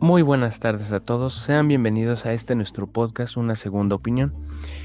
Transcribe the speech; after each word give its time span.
Muy 0.00 0.22
buenas 0.22 0.60
tardes 0.60 0.92
a 0.92 1.00
todos, 1.00 1.34
sean 1.34 1.66
bienvenidos 1.66 2.24
a 2.24 2.32
este 2.32 2.54
nuestro 2.54 2.86
podcast 2.86 3.36
Una 3.36 3.56
Segunda 3.56 3.96
Opinión. 3.96 4.32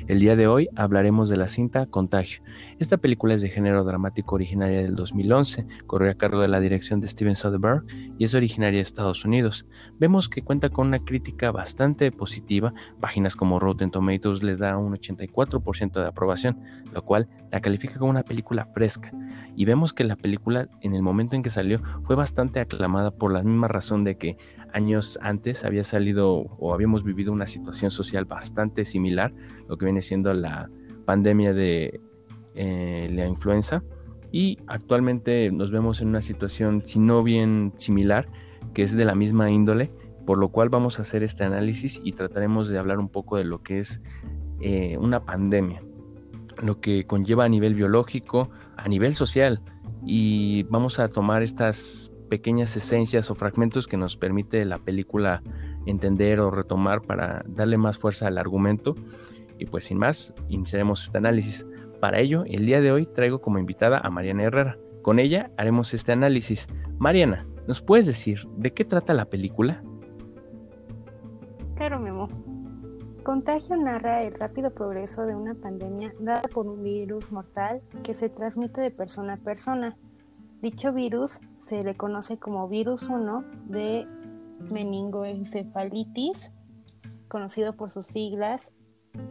El 0.08 0.20
día 0.20 0.36
de 0.36 0.47
hoy 0.47 0.70
hablaremos 0.76 1.29
de 1.29 1.38
la 1.38 1.47
cinta 1.47 1.86
Contagio. 1.86 2.42
Esta 2.79 2.97
película 2.97 3.36
es 3.36 3.44
de 3.44 3.49
género 3.49 3.84
dramático 3.84 4.34
originaria 4.34 4.81
del 4.81 4.96
2011, 4.96 5.68
corrió 5.86 6.10
a 6.10 6.15
cargo 6.15 6.41
de 6.41 6.47
la 6.47 6.60
dirección 6.60 6.99
de 6.99 7.07
Steven 7.07 7.36
Soderbergh 7.36 7.86
y 8.18 8.23
es 8.23 8.34
originaria 8.34 8.78
de 8.78 8.81
Estados 8.81 9.23
Unidos. 9.23 9.68
Vemos 9.99 10.29
que 10.29 10.42
cuenta 10.42 10.70
con 10.70 10.88
una 10.88 10.97
crítica 10.97 11.52
bastante 11.52 12.12
positiva, 12.12 12.74
páginas 13.00 13.36
como 13.36 13.60
Rotten 13.60 13.92
Tomatoes 13.92 14.42
les 14.42 14.58
da 14.58 14.78
un 14.78 14.94
84% 14.94 15.94
de 15.94 16.08
aprobación, 16.08 16.59
lo 16.91 17.04
cual 17.04 17.30
la 17.52 17.62
califica 17.62 18.00
como 18.00 18.09
una 18.09 18.23
película 18.23 18.66
fresca. 18.73 19.12
Y 19.55 19.66
vemos 19.66 19.94
que 19.94 20.04
la 20.04 20.16
película 20.16 20.70
en 20.82 20.95
el 20.95 21.04
momento 21.04 21.36
en 21.36 21.44
que 21.44 21.52
salió 21.52 21.82
fue 22.05 22.16
bastante 22.16 22.59
aclamada 22.59 23.12
por 23.12 23.32
la 23.32 23.44
misma 23.44 23.68
razón 23.68 24.04
de 24.04 24.18
que 24.18 24.38
años 24.73 25.02
antes 25.22 25.63
había 25.63 25.84
salido 25.84 26.45
o 26.57 26.73
habíamos 26.73 27.03
vivido 27.03 27.31
una 27.31 27.45
situación 27.45 27.91
social 27.91 28.25
bastante 28.25 28.85
similar, 28.85 29.34
lo 29.67 29.77
que 29.77 29.85
viene 29.85 30.02
siendo 30.02 30.34
la 30.34 30.70
pandemia 31.05 31.53
de 31.53 31.99
eh, 32.55 33.09
la 33.12 33.27
influenza. 33.27 33.84
Y 34.31 34.57
actualmente 34.67 35.52
nos 35.52 35.71
vemos 35.71 36.02
en 36.02 36.07
una 36.09 36.21
situación, 36.21 36.81
si 36.84 36.99
no 36.99 37.21
bien 37.21 37.73
similar, 37.77 38.27
que 38.73 38.84
es 38.84 38.93
de 38.95 39.05
la 39.05 39.16
misma 39.16 39.52
índole, 39.52 39.91
por 40.26 40.38
lo 40.38 40.49
cual 40.49 40.70
vamos 40.70 40.98
a 40.98 41.02
hacer 41.04 41.23
este 41.23 41.43
análisis 41.43 42.01
y 42.04 42.13
trataremos 42.13 42.70
de 42.70 42.77
hablar 42.77 42.99
un 42.99 43.09
poco 43.09 43.38
de 43.38 43.43
lo 43.43 43.62
que 43.62 43.79
es 43.79 44.01
eh, 44.62 44.98
una 44.98 45.23
pandemia, 45.23 45.84
lo 46.62 46.79
que 46.79 47.05
conlleva 47.05 47.45
a 47.45 47.49
nivel 47.49 47.76
biológico, 47.76 48.49
a 48.77 48.88
nivel 48.88 49.13
social, 49.13 49.62
y 50.05 50.63
vamos 50.63 50.99
a 50.99 51.09
tomar 51.09 51.43
estas 51.43 52.12
pequeñas 52.33 52.75
esencias 52.75 53.29
o 53.29 53.35
fragmentos 53.35 53.87
que 53.87 53.95
nos 53.95 54.17
permite 54.17 54.65
la 54.65 54.79
película 54.79 55.43
entender 55.85 56.39
o 56.39 56.49
retomar 56.49 57.03
para 57.03 57.43
darle 57.45 57.77
más 57.77 57.99
fuerza 57.99 58.25
al 58.25 58.40
argumento. 58.40 58.95
Y 59.59 59.67
pues 59.67 59.84
sin 59.84 59.99
más, 59.99 60.34
iniciaremos 60.49 61.03
este 61.03 61.20
análisis. 61.20 61.67
Para 62.01 62.17
ello, 62.17 62.43
el 62.48 62.65
día 62.65 62.81
de 62.81 62.91
hoy 62.91 63.05
traigo 63.05 63.40
como 63.40 63.59
invitada 63.59 63.99
a 63.99 64.09
Mariana 64.09 64.45
Herrera. 64.45 64.80
Con 65.03 65.20
ella 65.20 65.52
haremos 65.58 65.94
este 65.94 66.12
análisis. 66.12 66.67
Mariana, 66.98 67.45
¿nos 67.67 67.84
puedes 67.84 68.08
decir 68.08 68.40
de 68.58 68.73
qué 68.73 68.84
trata 68.84 69.14
la 69.14 69.25
película? 69.25 69.84
Claro, 71.75 72.00
Memo. 72.00 72.30
Contagio 73.23 73.78
narra 73.78 74.23
el 74.23 74.34
rápido 74.34 74.72
progreso 74.72 75.28
de 75.28 75.36
una 75.36 75.53
pandemia 75.53 76.16
dada 76.20 76.42
por 76.52 76.66
un 76.66 76.81
virus 76.81 77.31
mortal 77.31 77.84
que 78.02 78.16
se 78.16 78.30
transmite 78.30 78.81
de 78.81 78.90
persona 78.90 79.36
a 79.36 79.38
persona. 79.38 79.95
Dicho 80.64 80.94
virus 80.94 81.40
se 81.66 81.81
le 81.81 81.95
conoce 81.95 82.38
como 82.38 82.67
virus 82.67 83.09
1 83.09 83.44
de 83.66 84.08
meningoencefalitis, 84.69 86.52
conocido 87.28 87.75
por 87.75 87.92
sus 87.92 88.08
siglas 88.08 88.61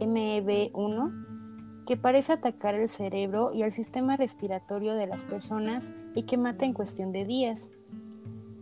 MEB1, 0.01 1.85
que 1.87 1.97
parece 1.97 2.33
atacar 2.33 2.75
el 2.75 2.89
cerebro 2.89 3.53
y 3.53 3.63
el 3.63 3.73
sistema 3.73 4.17
respiratorio 4.17 4.95
de 4.95 5.07
las 5.07 5.25
personas 5.25 5.93
y 6.15 6.23
que 6.25 6.37
mata 6.37 6.65
en 6.65 6.73
cuestión 6.73 7.13
de 7.13 7.25
días. 7.25 7.69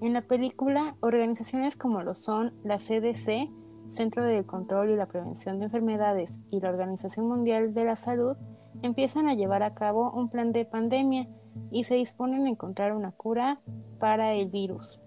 En 0.00 0.14
la 0.14 0.22
película, 0.22 0.96
organizaciones 1.00 1.76
como 1.76 2.02
lo 2.02 2.14
son 2.14 2.54
la 2.64 2.78
CDC, 2.78 3.50
Centro 3.90 4.24
de 4.24 4.44
Control 4.44 4.90
y 4.90 4.96
la 4.96 5.06
Prevención 5.06 5.58
de 5.58 5.66
Enfermedades, 5.66 6.32
y 6.50 6.60
la 6.60 6.70
Organización 6.70 7.28
Mundial 7.28 7.74
de 7.74 7.84
la 7.84 7.96
Salud 7.96 8.36
empiezan 8.82 9.28
a 9.28 9.34
llevar 9.34 9.62
a 9.62 9.74
cabo 9.74 10.10
un 10.12 10.30
plan 10.30 10.52
de 10.52 10.64
pandemia 10.64 11.28
y 11.70 11.84
se 11.84 11.94
disponen 11.94 12.46
a 12.46 12.50
encontrar 12.50 12.92
una 12.92 13.12
cura 13.12 13.60
para 13.98 14.34
el 14.34 14.48
virus. 14.48 15.00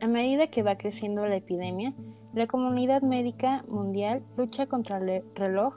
A 0.00 0.08
medida 0.08 0.48
que 0.48 0.62
va 0.62 0.76
creciendo 0.76 1.26
la 1.26 1.36
epidemia, 1.36 1.94
la 2.34 2.46
comunidad 2.46 3.02
médica 3.02 3.64
mundial 3.68 4.22
lucha 4.36 4.66
contra 4.66 4.98
el 4.98 5.24
reloj 5.34 5.74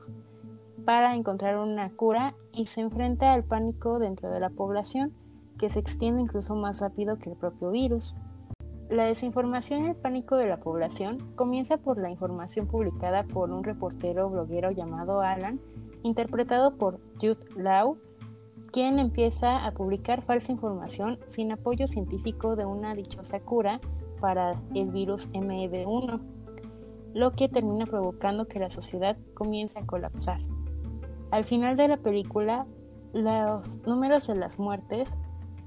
para 0.86 1.16
encontrar 1.16 1.58
una 1.58 1.89
cura 1.92 2.36
y 2.52 2.65
se 2.65 2.82
enfrenta 2.82 3.33
al 3.33 3.43
pánico 3.43 3.99
dentro 3.99 4.30
de 4.30 4.39
la 4.39 4.49
población 4.49 5.14
que 5.58 5.70
se 5.70 5.80
extiende 5.80 6.21
incluso 6.21 6.55
más 6.55 6.80
rápido 6.80 7.17
que 7.17 7.30
el 7.30 7.36
propio 7.36 7.71
virus. 7.71 8.15
La 8.89 9.05
desinformación 9.05 9.86
y 9.86 9.89
el 9.89 9.95
pánico 9.95 10.36
de 10.36 10.48
la 10.48 10.58
población 10.58 11.32
comienza 11.36 11.77
por 11.77 11.99
la 11.99 12.09
información 12.09 12.65
publicada 12.65 13.23
por 13.23 13.52
un 13.52 13.64
reportero 13.64 14.30
bloguero 14.30 14.71
llamado 14.71 15.21
Alan, 15.21 15.59
interpretado 16.02 16.76
por 16.76 16.99
Jude 17.21 17.45
Law, 17.55 17.98
quien 18.71 18.99
empieza 18.99 19.65
a 19.65 19.71
publicar 19.71 20.21
falsa 20.21 20.52
información 20.52 21.19
sin 21.30 21.52
apoyo 21.52 21.87
científico 21.87 22.55
de 22.55 22.65
una 22.65 22.95
dichosa 22.95 23.39
cura 23.39 23.80
para 24.19 24.61
el 24.75 24.89
virus 24.91 25.30
MEV1, 25.31 26.19
lo 27.13 27.31
que 27.31 27.49
termina 27.49 27.85
provocando 27.85 28.47
que 28.47 28.59
la 28.59 28.69
sociedad 28.69 29.17
comience 29.33 29.79
a 29.79 29.85
colapsar. 29.85 30.39
Al 31.31 31.45
final 31.45 31.77
de 31.77 31.87
la 31.87 31.97
película, 31.97 32.65
los 33.13 33.77
números 33.87 34.27
de 34.27 34.35
las 34.35 34.59
muertes 34.59 35.09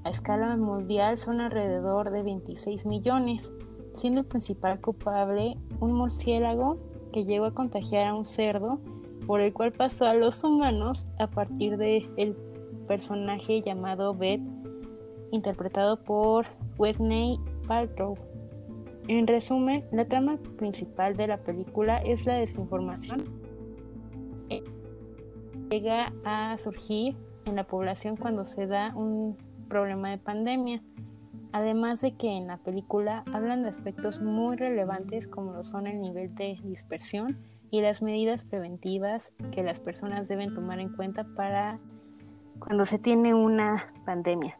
a 0.03 0.09
escala 0.09 0.55
mundial 0.57 1.17
son 1.17 1.41
alrededor 1.41 2.11
de 2.11 2.23
26 2.23 2.85
millones, 2.85 3.51
siendo 3.95 4.21
el 4.21 4.25
principal 4.25 4.79
culpable 4.81 5.57
un 5.79 5.93
murciélago 5.93 6.77
que 7.11 7.25
llegó 7.25 7.45
a 7.45 7.53
contagiar 7.53 8.07
a 8.07 8.15
un 8.15 8.25
cerdo, 8.25 8.79
por 9.25 9.39
el 9.39 9.53
cual 9.53 9.71
pasó 9.71 10.05
a 10.05 10.13
los 10.13 10.43
humanos 10.43 11.05
a 11.17 11.27
partir 11.27 11.77
del 11.77 12.09
el 12.17 12.35
personaje 12.87 13.61
llamado 13.61 14.13
Beth, 14.13 14.41
interpretado 15.31 16.03
por 16.03 16.45
Whitney 16.77 17.39
Paltrow. 17.67 18.17
En 19.07 19.27
resumen, 19.27 19.83
la 19.91 20.05
trama 20.05 20.37
principal 20.57 21.15
de 21.15 21.27
la 21.27 21.37
película 21.37 21.97
es 21.97 22.25
la 22.25 22.35
desinformación. 22.35 23.25
Llega 25.69 26.13
a 26.23 26.57
surgir 26.57 27.15
en 27.45 27.55
la 27.55 27.65
población 27.65 28.15
cuando 28.15 28.45
se 28.45 28.67
da 28.67 28.95
un 28.95 29.37
problema 29.67 30.11
de 30.11 30.19
pandemia. 30.19 30.83
Además 31.51 32.01
de 32.01 32.15
que 32.15 32.29
en 32.29 32.47
la 32.47 32.57
película 32.57 33.23
hablan 33.33 33.63
de 33.63 33.69
aspectos 33.69 34.21
muy 34.21 34.55
relevantes 34.55 35.27
como 35.27 35.53
lo 35.53 35.63
son 35.63 35.87
el 35.87 35.99
nivel 35.99 36.33
de 36.35 36.59
dispersión 36.63 37.39
y 37.69 37.81
las 37.81 38.01
medidas 38.01 38.43
preventivas 38.43 39.33
que 39.51 39.63
las 39.63 39.79
personas 39.79 40.27
deben 40.27 40.53
tomar 40.53 40.79
en 40.79 40.89
cuenta 40.89 41.25
para 41.35 41.79
cuando 42.59 42.85
se 42.85 42.99
tiene 42.99 43.33
una 43.33 43.93
pandemia. 44.05 44.57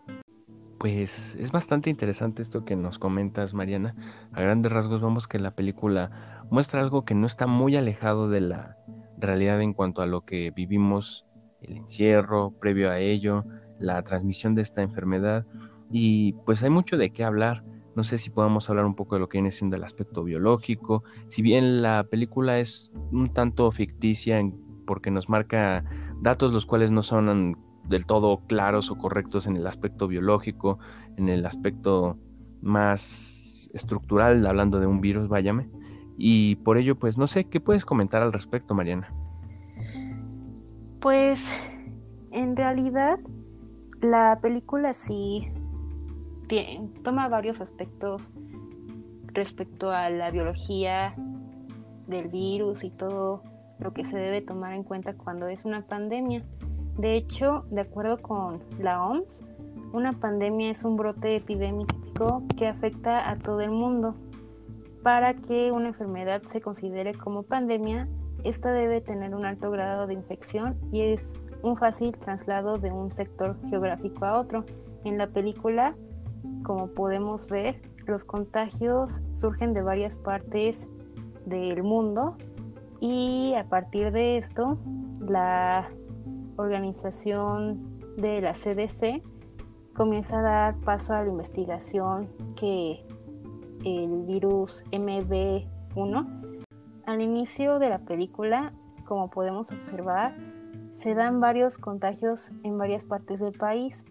Pues 0.80 1.36
es 1.36 1.52
bastante 1.52 1.90
interesante 1.90 2.42
esto 2.42 2.66
que 2.66 2.76
nos 2.76 3.00
comentas, 3.00 3.54
Mariana. 3.54 3.96
A 4.34 4.42
grandes 4.42 4.72
rasgos 4.72 5.02
vemos 5.02 5.28
que 5.28 5.40
la 5.40 5.56
película 5.56 6.44
muestra 6.52 6.82
algo 6.82 7.06
que 7.06 7.16
no 7.16 7.26
está 7.26 7.48
muy 7.48 7.78
alejado 7.78 8.30
de 8.30 8.42
la 8.42 8.78
realidad 9.18 9.62
en 9.62 9.74
cuanto 9.74 10.02
a 10.02 10.06
lo 10.06 10.26
que 10.26 10.52
vivimos, 10.52 11.26
el 11.62 11.78
encierro, 11.78 12.52
previo 12.60 12.92
a 12.92 13.00
ello, 13.00 13.46
la 13.80 14.02
transmisión 14.04 14.56
de 14.56 14.62
esta 14.62 14.82
enfermedad. 14.82 15.46
Y 15.90 16.34
pues 16.46 16.64
hay 16.64 16.70
mucho 16.70 16.98
de 16.98 17.12
qué 17.12 17.24
hablar. 17.24 17.64
No 17.96 18.04
sé 18.04 18.18
si 18.18 18.30
podemos 18.30 18.70
hablar 18.70 18.86
un 18.86 18.96
poco 18.96 19.16
de 19.16 19.22
lo 19.22 19.30
que 19.30 19.38
viene 19.38 19.52
siendo 19.52 19.78
el 19.78 19.84
aspecto 19.86 20.24
biológico. 20.24 21.04
Si 21.30 21.42
bien 21.42 21.82
la 21.82 22.04
película 22.04 22.60
es 22.60 22.92
un 23.12 23.32
tanto 23.32 23.72
ficticia 23.72 24.42
porque 24.86 25.12
nos 25.12 25.30
marca 25.30 25.86
datos 26.22 26.52
los 26.52 26.66
cuales 26.66 26.92
no 26.92 27.04
son 27.04 27.58
del 27.88 28.06
todo 28.06 28.42
claros 28.48 28.92
o 28.92 28.98
correctos 28.98 29.48
en 29.48 29.56
el 29.58 29.68
aspecto 29.68 30.08
biológico, 30.08 30.80
en 31.18 31.30
el 31.30 31.46
aspecto 31.46 32.18
más 32.62 33.70
estructural, 33.74 34.46
hablando 34.46 34.80
de 34.80 34.88
un 34.88 35.02
virus, 35.02 35.28
váyame. 35.28 35.70
Y 36.18 36.56
por 36.58 36.78
ello, 36.78 36.96
pues 36.98 37.18
no 37.18 37.28
sé, 37.28 37.46
¿qué 37.46 37.60
puedes 37.60 37.86
comentar 37.86 38.22
al 38.22 38.34
respecto, 38.34 38.76
Mariana? 38.76 39.14
Pues 41.02 41.46
en 42.32 42.56
realidad 42.56 43.20
la 44.02 44.40
película 44.42 44.94
sí 44.94 45.52
toma 47.04 47.28
varios 47.30 47.62
aspectos 47.62 48.30
respecto 49.28 49.90
a 49.90 50.10
la 50.10 50.30
biología 50.30 51.16
del 52.08 52.28
virus 52.28 52.84
y 52.84 52.92
todo 52.92 53.42
lo 53.80 53.94
que 53.94 54.04
se 54.04 54.18
debe 54.18 54.42
tomar 54.42 54.74
en 54.74 54.84
cuenta 54.84 55.14
cuando 55.16 55.48
es 55.48 55.66
una 55.66 55.82
pandemia. 55.88 56.46
De 56.98 57.16
hecho, 57.16 57.66
de 57.72 57.82
acuerdo 57.82 58.18
con 58.18 58.62
la 58.80 59.04
OMS, 59.04 59.44
una 59.94 60.12
pandemia 60.14 60.72
es 60.72 60.84
un 60.84 60.96
brote 60.96 61.36
epidémico 61.36 62.44
que 62.58 62.68
afecta 62.68 63.30
a 63.30 63.38
todo 63.38 63.62
el 63.62 63.72
mundo. 63.72 64.16
Para 65.02 65.34
que 65.34 65.72
una 65.72 65.90
enfermedad 65.90 66.44
se 66.44 66.62
considere 66.62 67.14
como 67.14 67.44
pandemia, 67.44 68.08
esta 68.44 68.72
debe 68.72 69.02
tener 69.02 69.36
un 69.36 69.46
alto 69.46 69.72
grado 69.72 70.08
de 70.08 70.14
infección 70.14 70.78
y 70.92 71.02
es 71.02 71.36
un 71.62 71.78
fácil 71.78 72.12
traslado 72.18 72.78
de 72.78 72.92
un 72.92 73.12
sector 73.12 73.58
geográfico 73.70 74.26
a 74.26 74.40
otro. 74.40 74.66
En 75.04 75.18
la 75.18 75.28
película, 75.28 75.96
como 76.64 76.88
podemos 76.88 77.50
ver, 77.50 77.82
los 78.06 78.24
contagios 78.24 79.24
surgen 79.38 79.74
de 79.74 79.82
varias 79.82 80.18
partes 80.18 80.88
del 81.46 81.84
mundo 81.84 82.38
y 83.00 83.54
a 83.56 83.66
partir 83.66 84.12
de 84.12 84.38
esto, 84.38 84.78
la 85.20 85.90
organización 86.58 88.00
de 88.18 88.42
la 88.42 88.54
CDC 88.54 89.24
comienza 89.94 90.40
a 90.40 90.42
dar 90.42 90.80
paso 90.82 91.14
a 91.14 91.24
la 91.24 91.30
investigación 91.30 92.30
que 92.56 93.06
el 93.86 94.24
virus 94.26 94.84
MB1. 94.92 96.66
Al 97.06 97.22
inicio 97.22 97.80
de 97.80 97.90
la 97.90 98.00
película, 98.00 98.74
como 99.06 99.30
podemos 99.30 99.72
observar, 99.72 100.36
se 100.96 101.14
dan 101.14 101.40
varios 101.40 101.78
contagios 101.78 102.52
en 102.64 102.78
varias 102.78 103.06
partes 103.06 103.40
del 103.40 103.54
país 103.54 104.04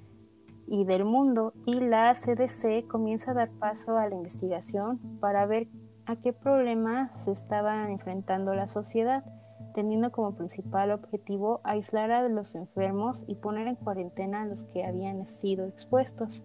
y 0.67 0.85
del 0.85 1.05
mundo 1.05 1.55
y 1.67 1.81
la 1.81 2.15
CDC 2.15 2.87
comienza 2.87 3.33
a 3.33 3.35
dar 3.35 3.51
paso 3.51 3.97
a 3.97 4.09
la 4.09 4.15
investigación 4.15 4.99
para 5.21 5.47
ver 5.47 5.69
a 6.07 6.17
qué 6.17 6.33
problema 6.33 7.13
se 7.25 7.33
estaba 7.33 7.91
enfrentando 7.91 8.55
la 8.55 8.69
sociedad, 8.69 9.25
teniendo 9.73 10.13
como 10.13 10.35
principal 10.35 10.91
objetivo 10.91 11.61
aislar 11.65 12.11
a 12.11 12.29
los 12.29 12.55
enfermos 12.55 13.25
y 13.27 13.37
poner 13.37 13.67
en 13.67 13.77
cuarentena 13.77 14.43
a 14.43 14.47
los 14.47 14.65
que 14.65 14.85
habían 14.85 15.27
sido 15.27 15.67
expuestos. 15.67 16.43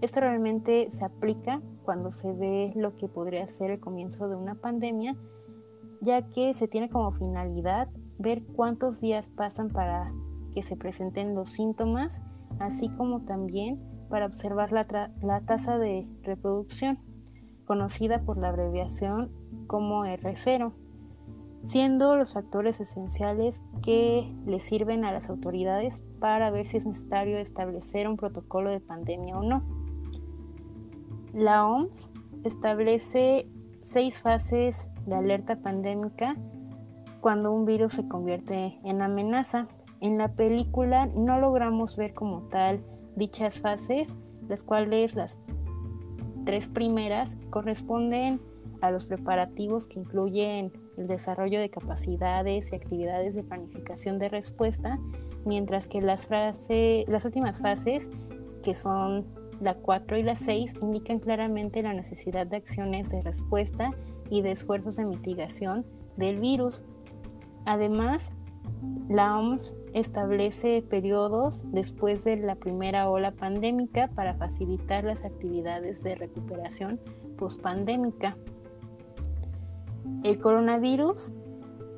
Esto 0.00 0.20
realmente 0.20 0.90
se 0.90 1.04
aplica 1.04 1.60
cuando 1.84 2.10
se 2.10 2.32
ve 2.32 2.72
lo 2.74 2.96
que 2.96 3.08
podría 3.08 3.48
ser 3.48 3.70
el 3.70 3.80
comienzo 3.80 4.28
de 4.28 4.36
una 4.36 4.54
pandemia, 4.54 5.16
ya 6.00 6.22
que 6.30 6.54
se 6.54 6.68
tiene 6.68 6.90
como 6.90 7.12
finalidad 7.12 7.88
ver 8.18 8.42
cuántos 8.44 9.00
días 9.00 9.28
pasan 9.28 9.70
para 9.70 10.12
que 10.54 10.62
se 10.62 10.76
presenten 10.76 11.34
los 11.34 11.50
síntomas, 11.50 12.20
así 12.58 12.88
como 12.90 13.22
también 13.22 13.80
para 14.08 14.26
observar 14.26 14.72
la, 14.72 15.10
la 15.22 15.40
tasa 15.40 15.78
de 15.78 16.06
reproducción 16.22 16.98
conocida 17.64 18.22
por 18.22 18.36
la 18.36 18.48
abreviación 18.48 19.30
como 19.66 20.04
R0, 20.04 20.72
siendo 21.66 22.16
los 22.16 22.32
factores 22.32 22.80
esenciales 22.80 23.60
que 23.82 24.32
le 24.46 24.60
sirven 24.60 25.04
a 25.04 25.12
las 25.12 25.28
autoridades 25.30 26.02
para 26.18 26.50
ver 26.50 26.66
si 26.66 26.78
es 26.78 26.86
necesario 26.86 27.38
establecer 27.38 28.08
un 28.08 28.16
protocolo 28.16 28.70
de 28.70 28.80
pandemia 28.80 29.38
o 29.38 29.42
no. 29.42 29.62
La 31.32 31.66
OMS 31.66 32.10
establece 32.44 33.48
seis 33.82 34.20
fases 34.20 34.76
de 35.06 35.14
alerta 35.14 35.56
pandémica 35.56 36.36
cuando 37.20 37.52
un 37.52 37.64
virus 37.64 37.94
se 37.94 38.08
convierte 38.08 38.78
en 38.84 39.00
amenaza. 39.00 39.68
En 40.00 40.18
la 40.18 40.32
película 40.32 41.06
no 41.06 41.38
logramos 41.38 41.96
ver 41.96 42.12
como 42.12 42.42
tal 42.48 42.84
dichas 43.16 43.60
fases, 43.60 44.14
las 44.48 44.62
cuales 44.62 45.14
las 45.14 45.38
tres 46.44 46.66
primeras 46.66 47.36
corresponden 47.50 48.40
a 48.80 48.90
los 48.90 49.06
preparativos 49.06 49.86
que 49.86 50.00
incluyen 50.00 50.72
el 51.02 51.08
desarrollo 51.08 51.60
de 51.60 51.68
capacidades 51.68 52.72
y 52.72 52.76
actividades 52.76 53.34
de 53.34 53.42
planificación 53.42 54.18
de 54.18 54.28
respuesta, 54.28 54.98
mientras 55.44 55.86
que 55.86 56.00
las, 56.00 56.28
las 56.30 57.24
últimas 57.24 57.60
fases, 57.60 58.08
que 58.62 58.74
son 58.74 59.26
la 59.60 59.74
4 59.74 60.16
y 60.18 60.22
la 60.22 60.36
6, 60.36 60.74
indican 60.80 61.18
claramente 61.18 61.82
la 61.82 61.92
necesidad 61.92 62.46
de 62.46 62.56
acciones 62.56 63.10
de 63.10 63.22
respuesta 63.22 63.90
y 64.30 64.42
de 64.42 64.52
esfuerzos 64.52 64.96
de 64.96 65.04
mitigación 65.04 65.84
del 66.16 66.38
virus. 66.38 66.84
Además, 67.64 68.32
la 69.08 69.38
OMS 69.38 69.74
establece 69.94 70.82
periodos 70.82 71.62
después 71.72 72.24
de 72.24 72.36
la 72.36 72.54
primera 72.54 73.10
ola 73.10 73.32
pandémica 73.32 74.08
para 74.08 74.34
facilitar 74.34 75.04
las 75.04 75.24
actividades 75.24 76.02
de 76.02 76.14
recuperación 76.14 77.00
pospandémica. 77.36 78.36
El 80.22 80.40
coronavirus, 80.40 81.32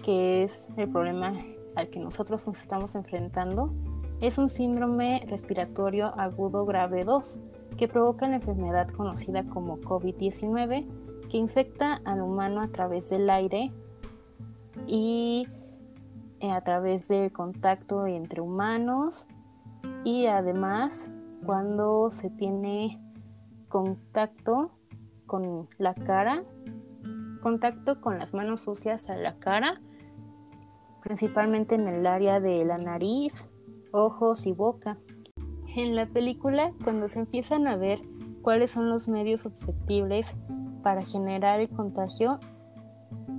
que 0.03 0.45
es 0.45 0.67
el 0.77 0.89
problema 0.91 1.35
al 1.75 1.89
que 1.89 2.01
nosotros 2.01 2.47
nos 2.47 2.59
estamos 2.59 2.95
enfrentando, 2.95 3.73
es 4.21 4.39
un 4.39 4.49
síndrome 4.49 5.25
respiratorio 5.29 6.19
agudo 6.19 6.65
grave 6.65 7.05
2 7.05 7.41
que 7.77 7.89
provoca 7.89 8.29
la 8.29 8.37
enfermedad 8.37 8.89
conocida 8.89 9.45
como 9.45 9.79
COVID-19 9.79 10.87
que 11.29 11.37
infecta 11.37 12.01
al 12.05 12.23
humano 12.23 12.61
a 12.63 12.69
través 12.69 13.11
del 13.11 13.29
aire 13.29 13.73
y 14.87 15.49
eh, 16.41 16.51
a 16.51 16.61
través 16.61 17.09
del 17.09 17.33
contacto 17.33 18.07
entre 18.07 18.41
humanos 18.41 19.27
y 20.05 20.27
además 20.27 21.11
cuando 21.45 22.11
se 22.11 22.31
tiene 22.31 23.01
contacto 23.69 24.71
con 25.27 25.69
la 25.79 25.95
cara, 25.95 26.45
contacto 27.45 28.01
con 28.01 28.19
las 28.19 28.33
manos 28.33 28.63
sucias 28.63 29.11
a 29.11 29.17
la 29.17 29.39
cara, 29.39 29.83
principalmente 31.03 31.75
en 31.75 31.87
el 31.87 32.07
área 32.07 32.41
de 32.41 32.65
la 32.65 32.79
nariz, 32.79 33.35
ojos 33.93 34.47
y 34.47 34.53
boca. 34.53 34.97
En 35.77 35.95
la 35.95 36.07
película, 36.07 36.73
cuando 36.83 37.07
se 37.07 37.19
empiezan 37.19 37.67
a 37.67 37.77
ver 37.77 38.01
cuáles 38.41 38.71
son 38.71 38.89
los 38.89 39.09
medios 39.09 39.43
susceptibles 39.43 40.35
para 40.83 41.03
generar 41.03 41.61
el 41.61 41.69
contagio, 41.69 42.41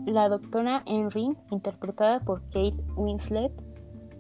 la 0.06 0.30
doctora 0.30 0.84
Henry, 0.86 1.36
interpretada 1.50 2.19
por 2.19 2.44
Kate 2.44 2.78
Winslet, 2.96 3.54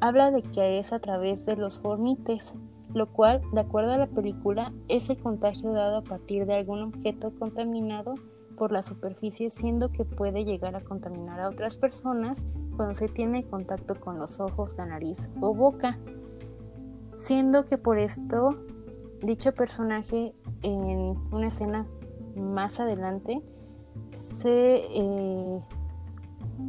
habla 0.01 0.31
de 0.31 0.41
que 0.41 0.79
es 0.79 0.93
a 0.93 0.99
través 0.99 1.45
de 1.45 1.57
los 1.57 1.79
formites, 1.79 2.55
lo 2.91 3.13
cual, 3.13 3.39
de 3.53 3.61
acuerdo 3.61 3.91
a 3.91 3.97
la 3.99 4.07
película, 4.07 4.73
es 4.87 5.11
el 5.11 5.21
contagio 5.21 5.73
dado 5.73 5.97
a 5.97 6.03
partir 6.03 6.47
de 6.47 6.55
algún 6.55 6.81
objeto 6.81 7.31
contaminado 7.37 8.15
por 8.55 8.71
la 8.71 8.83
superficie, 8.83 9.49
siendo 9.49 9.91
que 9.91 10.05
puede 10.05 10.45
llegar 10.45 10.75
a 10.75 10.81
contaminar 10.81 11.39
a 11.39 11.49
otras 11.49 11.77
personas 11.77 12.43
cuando 12.75 12.93
se 12.93 13.07
tiene 13.07 13.45
contacto 13.45 13.95
con 13.95 14.19
los 14.19 14.39
ojos, 14.39 14.75
la 14.77 14.85
nariz 14.85 15.29
o 15.41 15.53
boca, 15.53 15.97
siendo 17.17 17.65
que 17.65 17.77
por 17.77 17.97
esto 17.97 18.55
dicho 19.21 19.53
personaje 19.53 20.33
en 20.61 21.15
una 21.31 21.47
escena 21.47 21.87
más 22.35 22.79
adelante 22.79 23.41
se 24.41 24.77
eh, 24.89 25.59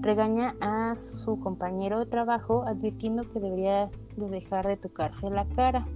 regaña 0.00 0.54
a 0.60 0.96
su 0.96 1.40
compañero 1.40 1.98
de 1.98 2.06
trabajo 2.06 2.64
advirtiendo 2.66 3.22
que 3.32 3.40
debería 3.40 3.90
de 4.16 4.28
dejar 4.28 4.66
de 4.66 4.76
tocarse 4.76 5.30
la 5.30 5.46
cara. 5.46 5.86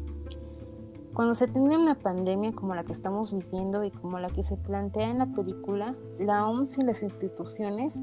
Cuando 1.21 1.35
se 1.35 1.49
tiene 1.49 1.77
una 1.77 1.97
pandemia 1.97 2.53
como 2.53 2.75
la 2.75 2.83
que 2.83 2.95
estamos 2.95 3.31
viviendo 3.31 3.85
y 3.85 3.91
como 3.91 4.19
la 4.19 4.29
que 4.29 4.43
se 4.43 4.57
plantea 4.57 5.11
en 5.11 5.19
la 5.19 5.27
película, 5.27 5.95
la 6.19 6.49
OMS 6.49 6.79
y 6.79 6.81
las 6.81 7.03
instituciones 7.03 8.01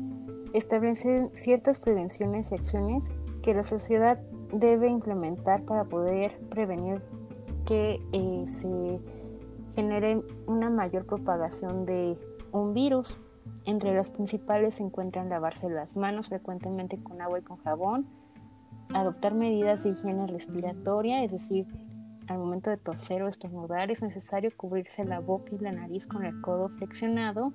establecen 0.54 1.32
ciertas 1.34 1.80
prevenciones 1.80 2.52
y 2.52 2.56
acciones 2.56 3.06
que 3.42 3.56
la 3.56 3.64
sociedad 3.64 4.20
debe 4.54 4.88
implementar 4.88 5.64
para 5.64 5.86
poder 5.86 6.40
prevenir 6.52 7.02
que 7.66 8.00
eh, 8.12 8.46
se 8.50 9.00
genere 9.74 10.22
una 10.46 10.70
mayor 10.70 11.08
propagación 11.08 11.88
de 11.88 12.20
un 12.52 12.76
virus. 12.76 13.20
Entre 13.66 13.96
las 13.96 14.12
principales 14.12 14.76
se 14.76 14.84
encuentran 14.84 15.30
lavarse 15.30 15.72
las 15.72 15.96
manos 15.96 16.28
frecuentemente 16.28 17.02
con 17.02 17.20
agua 17.20 17.40
y 17.40 17.42
con 17.42 17.58
jabón, 17.58 18.06
adoptar 18.94 19.34
medidas 19.34 19.84
de 19.84 19.90
higiene 19.90 20.28
respiratoria, 20.28 21.24
es 21.24 21.32
decir, 21.32 21.66
al 22.28 22.38
momento 22.38 22.70
de 22.70 22.78
toser 22.78 23.24
o 23.24 23.28
estornudar 23.28 23.92
es 23.92 24.02
necesario 24.02 24.52
cubrirse 24.56 25.06
la 25.06 25.20
boca 25.20 25.54
y 25.54 25.60
la 25.60 25.72
nariz 25.72 26.08
con 26.08 26.26
el 26.26 26.42
codo 26.42 26.70
flexionado 26.70 27.54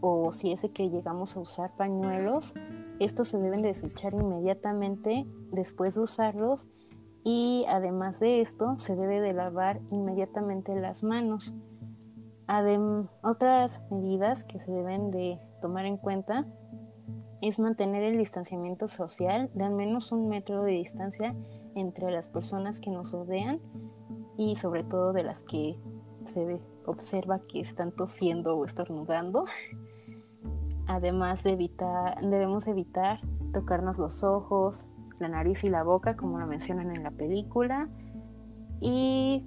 o 0.00 0.32
si 0.32 0.52
es 0.52 0.62
de 0.62 0.70
que 0.70 0.90
llegamos 0.90 1.36
a 1.36 1.40
usar 1.40 1.72
pañuelos, 1.76 2.54
estos 3.00 3.28
se 3.28 3.38
deben 3.38 3.62
desechar 3.62 4.14
inmediatamente 4.14 5.26
después 5.50 5.94
de 5.94 6.02
usarlos 6.02 6.68
y 7.24 7.64
además 7.68 8.20
de 8.20 8.40
esto 8.40 8.78
se 8.78 8.96
debe 8.96 9.20
de 9.20 9.32
lavar 9.32 9.80
inmediatamente 9.90 10.74
las 10.80 11.02
manos. 11.02 11.54
Otras 13.22 13.82
medidas 13.90 14.44
que 14.44 14.60
se 14.60 14.70
deben 14.70 15.10
de 15.10 15.38
tomar 15.60 15.84
en 15.84 15.98
cuenta 15.98 16.46
es 17.42 17.58
mantener 17.58 18.02
el 18.04 18.18
distanciamiento 18.18 18.88
social 18.88 19.50
de 19.52 19.64
al 19.64 19.74
menos 19.74 20.12
un 20.12 20.28
metro 20.28 20.62
de 20.62 20.72
distancia 20.72 21.34
entre 21.78 22.10
las 22.10 22.28
personas 22.28 22.80
que 22.80 22.90
nos 22.90 23.12
rodean 23.12 23.60
y 24.36 24.56
sobre 24.56 24.84
todo 24.84 25.12
de 25.12 25.22
las 25.22 25.42
que 25.42 25.78
se 26.24 26.60
observa 26.86 27.40
que 27.48 27.60
están 27.60 27.92
tosiendo 27.92 28.56
o 28.56 28.64
estornudando. 28.64 29.44
Además 30.86 31.42
de 31.42 31.52
evitar, 31.52 32.20
debemos 32.22 32.66
evitar 32.66 33.20
tocarnos 33.52 33.98
los 33.98 34.24
ojos, 34.24 34.86
la 35.18 35.28
nariz 35.28 35.64
y 35.64 35.68
la 35.68 35.82
boca, 35.82 36.16
como 36.16 36.38
lo 36.38 36.46
mencionan 36.46 36.94
en 36.94 37.02
la 37.02 37.10
película. 37.10 37.88
Y 38.80 39.44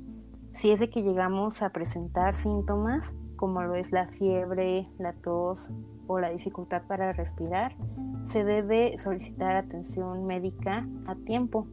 si 0.55 0.71
es 0.71 0.79
de 0.79 0.89
que 0.89 1.01
llegamos 1.01 1.61
a 1.61 1.69
presentar 1.69 2.35
síntomas 2.35 3.13
como 3.41 3.63
lo 3.63 3.73
es 3.73 3.91
la 3.91 4.07
fiebre, 4.07 4.87
la 4.99 5.13
tos 5.13 5.71
o 6.05 6.19
la 6.19 6.29
dificultad 6.29 6.83
para 6.87 7.11
respirar, 7.11 7.75
se 8.25 8.43
debe 8.43 8.97
solicitar 8.99 9.55
atención 9.55 10.27
médica 10.27 10.87
a 11.07 11.15
tiempo. 11.15 11.65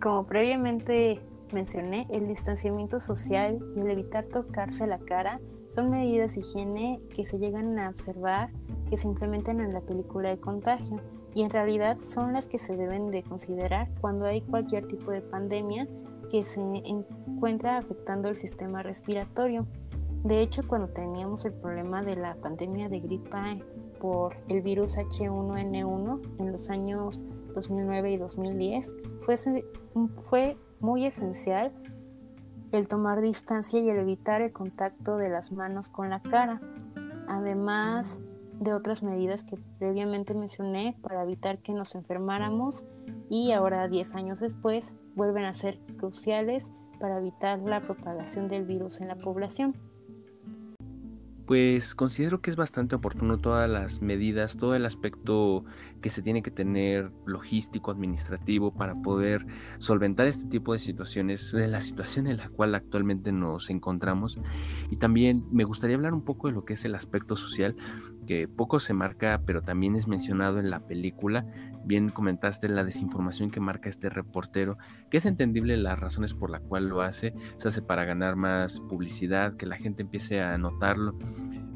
Como 0.00 0.24
previamente 0.24 1.20
mencioné, 1.52 2.06
el 2.10 2.26
distanciamiento 2.26 3.00
social 3.00 3.58
y 3.76 3.80
el 3.80 3.90
evitar 3.90 4.24
tocarse 4.24 4.86
la 4.86 4.98
cara 4.98 5.40
son 5.70 5.90
medidas 5.90 6.34
de 6.34 6.40
higiene 6.40 7.00
que 7.14 7.26
se 7.26 7.38
llegan 7.38 7.78
a 7.78 7.90
observar 7.90 8.50
que 8.88 8.96
se 8.96 9.06
implementan 9.06 9.60
en 9.60 9.74
la 9.74 9.82
película 9.82 10.30
de 10.30 10.40
contagio 10.40 10.96
y 11.34 11.42
en 11.42 11.50
realidad 11.50 11.98
son 12.00 12.32
las 12.32 12.46
que 12.46 12.58
se 12.58 12.76
deben 12.76 13.10
de 13.10 13.22
considerar 13.22 13.88
cuando 14.00 14.24
hay 14.24 14.40
cualquier 14.40 14.88
tipo 14.88 15.10
de 15.12 15.20
pandemia 15.20 15.86
que 16.30 16.44
se 16.44 16.60
encuentra 16.60 17.76
afectando 17.76 18.28
el 18.28 18.36
sistema 18.36 18.82
respiratorio. 18.82 19.66
De 20.24 20.40
hecho, 20.40 20.62
cuando 20.66 20.88
teníamos 20.88 21.44
el 21.44 21.52
problema 21.52 22.02
de 22.02 22.16
la 22.16 22.34
pandemia 22.36 22.88
de 22.88 23.00
gripa 23.00 23.56
por 24.00 24.34
el 24.48 24.62
virus 24.62 24.96
H1N1 24.96 26.20
en 26.38 26.52
los 26.52 26.70
años 26.70 27.24
2009 27.54 28.12
y 28.12 28.16
2010, 28.16 28.94
fue, 29.22 29.36
fue 30.28 30.56
muy 30.80 31.06
esencial 31.06 31.72
el 32.72 32.88
tomar 32.88 33.20
distancia 33.20 33.80
y 33.80 33.88
el 33.88 33.98
evitar 33.98 34.42
el 34.42 34.52
contacto 34.52 35.16
de 35.16 35.28
las 35.28 35.52
manos 35.52 35.88
con 35.88 36.10
la 36.10 36.20
cara, 36.20 36.60
además 37.26 38.18
de 38.60 38.74
otras 38.74 39.02
medidas 39.02 39.42
que 39.42 39.58
previamente 39.78 40.34
mencioné 40.34 40.96
para 41.02 41.22
evitar 41.22 41.58
que 41.58 41.72
nos 41.72 41.94
enfermáramos 41.94 42.84
y 43.28 43.52
ahora 43.52 43.88
10 43.88 44.14
años 44.14 44.40
después 44.40 44.84
vuelven 45.14 45.44
a 45.44 45.54
ser 45.54 45.78
cruciales 45.96 46.70
para 46.98 47.18
evitar 47.18 47.58
la 47.60 47.80
propagación 47.80 48.48
del 48.48 48.66
virus 48.66 49.00
en 49.00 49.08
la 49.08 49.16
población 49.16 49.74
pues 51.50 51.96
considero 51.96 52.40
que 52.40 52.50
es 52.50 52.54
bastante 52.54 52.94
oportuno 52.94 53.36
todas 53.36 53.68
las 53.68 54.02
medidas, 54.02 54.56
todo 54.56 54.76
el 54.76 54.86
aspecto 54.86 55.64
que 56.00 56.08
se 56.08 56.22
tiene 56.22 56.44
que 56.44 56.52
tener 56.52 57.10
logístico, 57.26 57.90
administrativo 57.90 58.72
para 58.72 58.94
poder 59.02 59.44
solventar 59.80 60.28
este 60.28 60.46
tipo 60.46 60.74
de 60.74 60.78
situaciones, 60.78 61.50
de 61.50 61.66
la 61.66 61.80
situación 61.80 62.28
en 62.28 62.36
la 62.36 62.48
cual 62.50 62.76
actualmente 62.76 63.32
nos 63.32 63.68
encontramos. 63.68 64.38
Y 64.92 64.98
también 64.98 65.42
me 65.50 65.64
gustaría 65.64 65.96
hablar 65.96 66.14
un 66.14 66.22
poco 66.22 66.46
de 66.46 66.54
lo 66.54 66.64
que 66.64 66.74
es 66.74 66.84
el 66.84 66.94
aspecto 66.94 67.34
social, 67.34 67.74
que 68.28 68.46
poco 68.46 68.78
se 68.78 68.94
marca, 68.94 69.42
pero 69.44 69.60
también 69.60 69.96
es 69.96 70.06
mencionado 70.06 70.60
en 70.60 70.70
la 70.70 70.86
película. 70.86 71.46
Bien 71.84 72.08
comentaste 72.08 72.68
la 72.68 72.84
desinformación 72.84 73.50
que 73.50 73.60
marca 73.60 73.88
este 73.88 74.10
reportero, 74.10 74.76
que 75.10 75.18
es 75.18 75.26
entendible 75.26 75.76
las 75.76 75.98
razones 75.98 76.34
por 76.34 76.50
las 76.50 76.60
cuales 76.60 76.90
lo 76.90 77.00
hace, 77.00 77.34
se 77.56 77.68
hace 77.68 77.82
para 77.82 78.04
ganar 78.04 78.36
más 78.36 78.80
publicidad, 78.80 79.54
que 79.54 79.66
la 79.66 79.76
gente 79.76 80.02
empiece 80.02 80.40
a 80.40 80.56
notarlo 80.58 81.16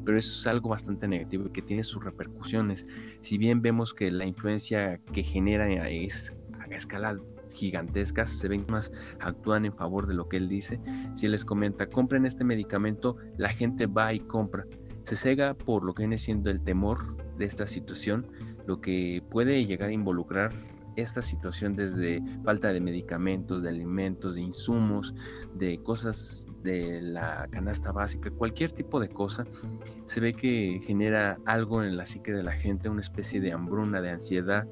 pero 0.05 0.19
eso 0.19 0.39
es 0.39 0.47
algo 0.47 0.69
bastante 0.69 1.07
negativo 1.07 1.47
y 1.47 1.49
que 1.49 1.63
tiene 1.63 1.83
sus 1.83 2.03
repercusiones. 2.03 2.85
Si 3.21 3.37
bien 3.37 3.61
vemos 3.61 3.93
que 3.93 4.11
la 4.11 4.25
influencia 4.25 4.99
que 5.11 5.23
genera 5.23 5.67
es 5.89 6.37
a 6.59 6.65
escala 6.75 7.17
gigantescas, 7.53 8.29
se 8.29 8.47
ven 8.47 8.65
más 8.69 8.91
actúan 9.19 9.65
en 9.65 9.73
favor 9.73 10.07
de 10.07 10.13
lo 10.13 10.27
que 10.29 10.37
él 10.37 10.47
dice. 10.47 10.79
Si 11.15 11.27
les 11.27 11.43
comenta, 11.43 11.87
compren 11.87 12.25
este 12.25 12.43
medicamento, 12.43 13.17
la 13.37 13.49
gente 13.49 13.87
va 13.87 14.13
y 14.13 14.19
compra. 14.19 14.65
Se 15.03 15.15
cega 15.15 15.53
por 15.53 15.83
lo 15.83 15.93
que 15.93 16.03
viene 16.03 16.17
siendo 16.17 16.49
el 16.49 16.61
temor 16.61 17.15
de 17.37 17.45
esta 17.45 17.67
situación, 17.67 18.27
lo 18.67 18.81
que 18.81 19.23
puede 19.29 19.65
llegar 19.65 19.89
a 19.89 19.93
involucrar 19.93 20.51
esta 20.95 21.21
situación 21.21 21.75
desde 21.75 22.21
falta 22.43 22.71
de 22.71 22.79
medicamentos, 22.79 23.63
de 23.63 23.69
alimentos, 23.69 24.35
de 24.35 24.41
insumos, 24.41 25.13
de 25.55 25.77
cosas 25.83 26.47
de 26.63 27.01
la 27.01 27.47
canasta 27.51 27.91
básica, 27.91 28.31
cualquier 28.31 28.71
tipo 28.71 28.99
de 28.99 29.09
cosa, 29.09 29.45
se 30.05 30.19
ve 30.19 30.33
que 30.33 30.81
genera 30.85 31.37
algo 31.45 31.83
en 31.83 31.97
la 31.97 32.05
psique 32.05 32.31
de 32.31 32.43
la 32.43 32.53
gente, 32.53 32.89
una 32.89 33.01
especie 33.01 33.41
de 33.41 33.51
hambruna, 33.51 34.01
de 34.01 34.11
ansiedad, 34.11 34.67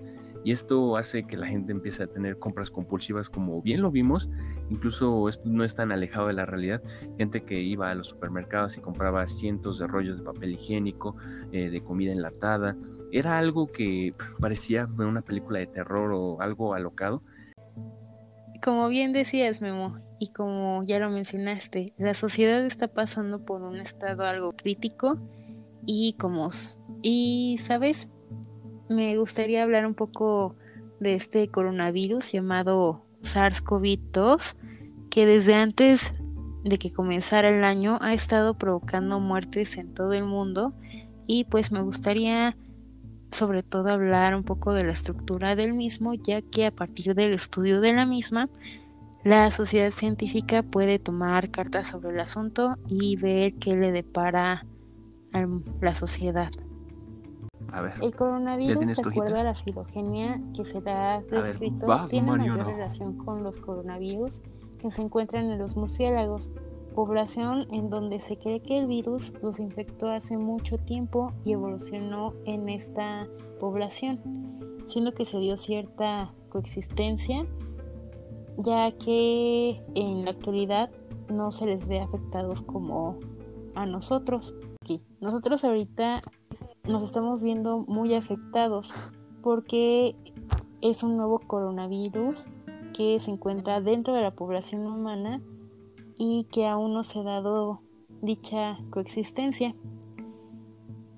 y 0.45 0.51
esto 0.51 0.97
hace 0.97 1.23
que 1.23 1.37
la 1.37 1.47
gente 1.47 1.71
empiece 1.71 2.03
a 2.03 2.07
tener 2.07 2.37
compras 2.37 2.69
compulsivas 2.69 3.29
como 3.29 3.61
bien 3.61 3.81
lo 3.81 3.91
vimos, 3.91 4.29
incluso 4.69 5.29
esto 5.29 5.43
no 5.45 5.63
es 5.63 5.73
tan 5.73 5.91
alejado 5.91 6.27
de 6.27 6.33
la 6.33 6.45
realidad, 6.45 6.81
gente 7.17 7.43
que 7.43 7.61
iba 7.61 7.89
a 7.89 7.95
los 7.95 8.07
supermercados 8.07 8.77
y 8.77 8.81
compraba 8.81 9.25
cientos 9.25 9.79
de 9.79 9.87
rollos 9.87 10.17
de 10.17 10.23
papel 10.23 10.53
higiénico, 10.53 11.15
eh, 11.53 11.69
de 11.69 11.81
comida 11.81 12.11
enlatada, 12.11 12.75
era 13.13 13.37
algo 13.37 13.67
que 13.67 14.13
parecía 14.39 14.87
una 14.97 15.21
película 15.21 15.59
de 15.59 15.67
terror 15.67 16.11
o 16.13 16.41
algo 16.41 16.73
alocado. 16.73 17.21
Como 18.61 18.87
bien 18.89 19.13
decías, 19.13 19.61
Memo, 19.61 19.99
y 20.19 20.31
como 20.31 20.83
ya 20.83 20.97
lo 20.97 21.09
mencionaste, 21.09 21.93
la 21.97 22.15
sociedad 22.15 22.65
está 22.65 22.87
pasando 22.87 23.45
por 23.45 23.61
un 23.61 23.77
estado 23.77 24.23
algo 24.23 24.53
crítico 24.53 25.19
y 25.85 26.13
como 26.13 26.47
y 27.01 27.59
sabes, 27.63 28.07
me 28.89 29.17
gustaría 29.17 29.63
hablar 29.63 29.85
un 29.85 29.95
poco 29.95 30.55
de 30.99 31.15
este 31.15 31.49
coronavirus 31.49 32.31
llamado 32.31 33.05
SARS-CoV-2 33.21 34.55
que 35.11 35.25
desde 35.25 35.53
antes 35.53 36.13
de 36.63 36.77
que 36.77 36.91
comenzara 36.91 37.49
el 37.49 37.63
año 37.63 37.97
ha 38.01 38.13
estado 38.13 38.57
provocando 38.57 39.19
muertes 39.19 39.77
en 39.77 39.93
todo 39.93 40.13
el 40.13 40.23
mundo 40.23 40.73
y 41.27 41.43
pues 41.45 41.71
me 41.71 41.81
gustaría 41.81 42.55
sobre 43.33 43.63
todo 43.63 43.89
hablar 43.89 44.35
un 44.35 44.43
poco 44.43 44.73
de 44.73 44.83
la 44.83 44.91
estructura 44.91 45.55
del 45.55 45.73
mismo, 45.73 46.13
ya 46.13 46.41
que 46.41 46.67
a 46.67 46.71
partir 46.71 47.15
del 47.15 47.33
estudio 47.33 47.81
de 47.81 47.93
la 47.93 48.05
misma, 48.05 48.49
la 49.23 49.49
sociedad 49.51 49.91
científica 49.91 50.63
puede 50.63 50.99
tomar 50.99 51.49
cartas 51.49 51.87
sobre 51.87 52.11
el 52.11 52.19
asunto 52.19 52.75
y 52.87 53.15
ver 53.15 53.55
qué 53.55 53.75
le 53.75 53.91
depara 53.91 54.65
a 55.31 55.47
la 55.81 55.93
sociedad. 55.93 56.51
el 58.01 58.15
coronavirus, 58.15 58.85
de 58.85 59.09
acuerdo 59.09 59.39
a 59.39 59.43
la 59.43 59.55
filogenia 59.55 60.41
que 60.55 60.65
se 60.65 60.81
da 60.81 61.21
descrito, 61.21 61.87
tiene 62.09 62.37
mayor 62.37 62.65
relación 62.65 63.17
con 63.17 63.43
los 63.43 63.57
coronavirus 63.57 64.41
que 64.77 64.91
se 64.91 65.01
encuentran 65.01 65.49
en 65.49 65.57
los 65.57 65.75
murciélagos, 65.77 66.51
población 66.93 67.67
en 67.71 67.89
donde 67.89 68.21
se 68.21 68.37
cree 68.37 68.61
que 68.61 68.77
el 68.77 68.87
virus 68.87 69.33
los 69.41 69.59
infectó 69.59 70.09
hace 70.09 70.37
mucho 70.37 70.77
tiempo 70.77 71.33
y 71.43 71.53
evolucionó 71.53 72.33
en 72.45 72.69
esta 72.69 73.27
población, 73.59 74.19
siendo 74.87 75.13
que 75.13 75.25
se 75.25 75.39
dio 75.39 75.57
cierta 75.57 76.33
coexistencia, 76.49 77.45
ya 78.57 78.91
que 78.91 79.81
en 79.95 80.25
la 80.25 80.31
actualidad 80.31 80.91
no 81.29 81.51
se 81.51 81.65
les 81.65 81.87
ve 81.87 81.99
afectados 81.99 82.61
como 82.61 83.17
a 83.75 83.85
nosotros. 83.85 84.53
Aquí. 84.81 85.01
Nosotros 85.21 85.63
ahorita 85.63 86.21
nos 86.87 87.03
estamos 87.03 87.41
viendo 87.41 87.79
muy 87.79 88.13
afectados 88.13 88.93
porque 89.41 90.15
es 90.81 91.03
un 91.03 91.17
nuevo 91.17 91.39
coronavirus 91.39 92.45
que 92.93 93.19
se 93.19 93.31
encuentra 93.31 93.81
dentro 93.81 94.13
de 94.13 94.21
la 94.21 94.31
población 94.31 94.85
humana 94.85 95.41
y 96.17 96.45
que 96.45 96.67
aún 96.67 96.93
no 96.93 97.03
se 97.03 97.19
ha 97.19 97.23
dado 97.23 97.81
dicha 98.21 98.77
coexistencia. 98.89 99.75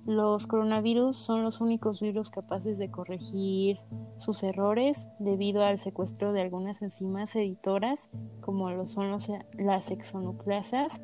Los 0.05 0.45
coronavirus 0.45 1.17
son 1.17 1.43
los 1.43 1.61
únicos 1.61 1.99
virus 1.99 2.29
capaces 2.29 2.77
de 2.77 2.91
corregir 2.91 3.79
sus 4.17 4.43
errores 4.43 5.07
debido 5.17 5.63
al 5.63 5.79
secuestro 5.79 6.31
de 6.31 6.41
algunas 6.41 6.83
enzimas 6.83 7.35
editoras, 7.35 8.07
como 8.41 8.69
lo 8.69 8.85
son 8.85 9.17
las 9.57 9.91
exonucleasas, 9.91 11.01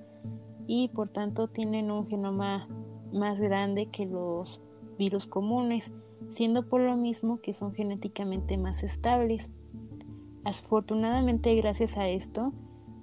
y 0.68 0.90
por 0.90 1.10
tanto 1.10 1.48
tienen 1.48 1.90
un 1.90 2.08
genoma 2.08 2.68
más 3.12 3.40
grande 3.40 3.88
que 3.88 4.06
los 4.06 4.62
virus 5.00 5.26
comunes, 5.26 5.92
siendo 6.30 6.70
por 6.70 6.82
lo 6.82 6.96
mismo 6.96 7.42
que 7.42 7.54
son 7.54 7.74
genéticamente 7.74 8.56
más 8.58 8.84
estables. 8.84 9.50
Afortunadamente, 10.44 11.56
gracias 11.56 11.98
a 11.98 12.08
esto, 12.08 12.54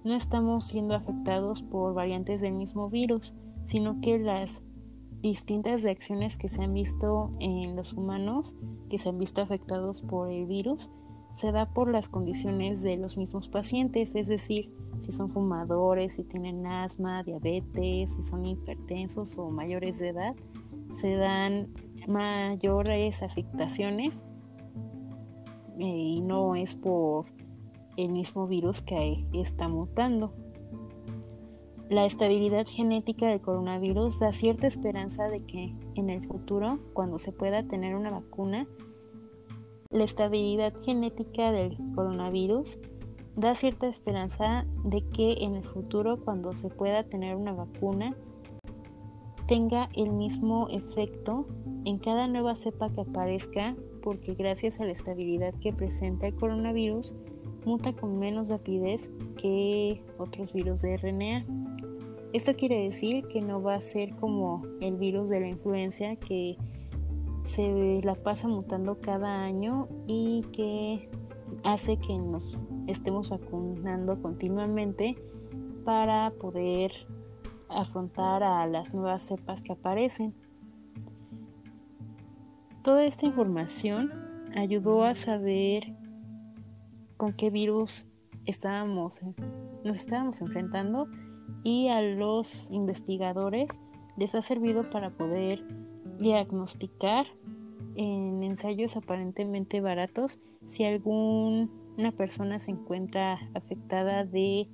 no 0.09 0.17
estamos 0.17 0.65
siendo 0.65 0.95
afectados 0.95 1.63
por 1.63 1.95
variantes 1.95 2.41
del 2.41 2.55
mismo 2.55 2.89
virus, 2.89 3.35
sino 3.67 4.01
que 4.01 4.19
las 4.19 4.63
distintas 5.21 5.83
reacciones 5.83 6.37
que 6.37 6.49
se 6.49 6.63
han 6.63 6.73
visto 6.73 7.33
en 7.41 7.77
los 7.77 7.93
humanos, 7.93 8.57
que 8.89 8.99
se 8.99 9.09
han 9.11 9.19
visto 9.19 9.43
afectados 9.43 10.03
por 10.03 10.31
el 10.31 10.47
virus, 10.47 10.91
se 11.35 11.53
da 11.53 11.67
por 11.67 11.91
las 11.91 12.09
condiciones 12.09 12.83
de 12.83 12.97
los 12.97 13.17
mismos 13.17 13.49
pacientes, 13.49 14.15
es 14.15 14.27
decir, 14.27 14.75
si 15.03 15.13
son 15.13 15.31
fumadores, 15.31 16.15
si 16.15 16.25
tienen 16.25 16.67
asma, 16.67 17.23
diabetes, 17.23 18.15
si 18.15 18.23
son 18.25 18.45
hipertensos 18.45 19.39
o 19.39 19.51
mayores 19.51 19.99
de 19.99 20.09
edad, 20.09 20.35
se 20.95 21.15
dan 21.15 21.69
mayores 22.09 23.23
afectaciones 23.23 24.23
eh, 25.79 25.85
y 25.85 26.21
no 26.23 26.57
es 26.57 26.75
por 26.75 27.27
el 27.99 28.13
mismo 28.13 28.47
virus 28.47 28.81
que 28.81 29.27
está 29.35 29.69
mutando. 29.69 30.33
La 31.91 32.05
estabilidad 32.07 32.67
genética 32.67 33.27
del 33.27 33.41
coronavirus 33.41 34.21
da 34.21 34.33
cierta 34.33 34.67
esperanza 34.67 35.29
de 35.29 35.45
que 35.45 35.75
en 35.97 36.09
el 36.09 36.25
futuro, 36.25 36.79
cuando 36.93 37.19
se 37.19 37.33
pueda 37.33 37.67
tener 37.67 37.97
una 37.97 38.11
vacuna, 38.11 38.69
la 39.91 40.05
estabilidad 40.05 40.75
genética 40.85 41.51
del 41.51 41.77
coronavirus 41.95 42.79
da 43.35 43.55
cierta 43.55 43.89
esperanza 43.89 44.65
de 44.85 45.03
que 45.09 45.45
en 45.45 45.57
el 45.57 45.65
futuro, 45.65 46.23
cuando 46.25 46.55
se 46.55 46.69
pueda 46.69 47.03
tener 47.05 47.35
una 47.35 47.53
vacuna, 47.53 48.15
tenga 49.47 49.89
el 49.95 50.11
mismo 50.11 50.69
efecto 50.69 51.47
en 51.85 51.99
cada 51.99 52.29
nueva 52.29 52.55
cepa 52.55 52.91
que 52.91 53.01
aparezca, 53.01 53.75
porque 54.03 54.35
gracias 54.35 54.79
a 54.79 54.85
la 54.85 54.93
estabilidad 54.93 55.55
que 55.55 55.73
presenta 55.73 56.27
el 56.27 56.37
coronavirus, 56.37 57.17
muta 57.69 57.93
con 57.93 58.19
menos 58.19 58.49
rapidez 58.49 59.11
que 59.37 60.03
otros 60.17 60.55
virus 60.55 60.81
de 60.81 60.97
RNA. 60.97 61.45
Esto 62.33 62.57
quiere 62.57 62.85
decir 62.85 63.29
que 63.29 63.43
no 63.43 63.63
va 63.63 63.75
a 63.75 63.81
ser 63.83 64.17
como 64.17 64.63
el 64.81 64.97
virus 64.97 65.29
de 65.29 65.41
la 65.41 65.49
influencia 65.49 66.17
que 66.17 66.57
se 67.45 68.01
la 68.03 68.15
pasa 68.15 68.49
mutando 68.49 69.03
cada 69.03 69.43
año 69.43 69.87
y 70.07 70.45
que 70.51 71.11
hace 71.63 71.99
que 71.99 72.17
nos 72.17 72.57
estemos 72.87 73.29
vacunando 73.29 74.21
continuamente 74.23 75.17
para 75.85 76.31
poder 76.41 76.91
afrontar 77.69 78.43
a 78.43 78.67
las 78.67 78.95
nuevas 78.95 79.21
cepas 79.21 79.63
que 79.63 79.73
aparecen. 79.73 80.35
Toda 82.83 83.05
esta 83.05 83.27
información 83.27 84.11
ayudó 84.57 85.05
a 85.05 85.15
saber 85.15 85.98
con 87.19 87.35
qué 87.35 87.51
virus 87.51 88.07
estábamos, 88.47 89.21
nos 89.85 89.97
estábamos 89.97 90.41
enfrentando 90.41 91.07
y 91.65 91.89
a 91.89 92.01
los 92.01 92.71
investigadores 92.71 93.69
les 94.17 94.35
ha 94.35 94.41
servido 94.41 94.89
para 94.89 95.11
poder 95.11 95.63
diagnosticar 96.19 97.27
en 97.97 98.43
ensayos 98.43 98.97
aparentemente 98.97 99.81
baratos 99.81 100.39
si 100.69 100.85
alguna 100.85 101.69
persona 102.17 102.59
se 102.59 102.71
encuentra 102.71 103.39
afectada 103.55 104.25
de 104.25 104.69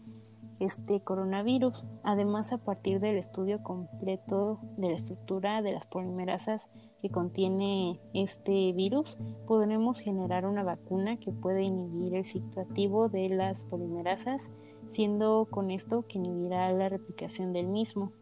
este 0.60 1.00
coronavirus. 1.00 1.84
Además, 2.02 2.52
a 2.52 2.58
partir 2.58 3.00
del 3.00 3.16
estudio 3.16 3.62
completo 3.62 4.60
de 4.76 4.88
la 4.88 4.94
estructura 4.94 5.62
de 5.62 5.72
las 5.72 5.86
polimerasas 5.86 6.68
que 7.00 7.10
contiene 7.10 8.00
este 8.14 8.72
virus, 8.72 9.18
podremos 9.46 10.00
generar 10.00 10.46
una 10.46 10.62
vacuna 10.62 11.18
que 11.18 11.32
puede 11.32 11.62
inhibir 11.62 12.14
el 12.14 12.24
ciclo 12.24 12.62
activo 12.62 13.08
de 13.08 13.28
las 13.28 13.64
polimerasas, 13.64 14.50
siendo 14.90 15.48
con 15.50 15.70
esto 15.70 16.06
que 16.06 16.18
inhibirá 16.18 16.72
la 16.72 16.88
replicación 16.88 17.52
del 17.52 17.66
mismo. 17.66 18.12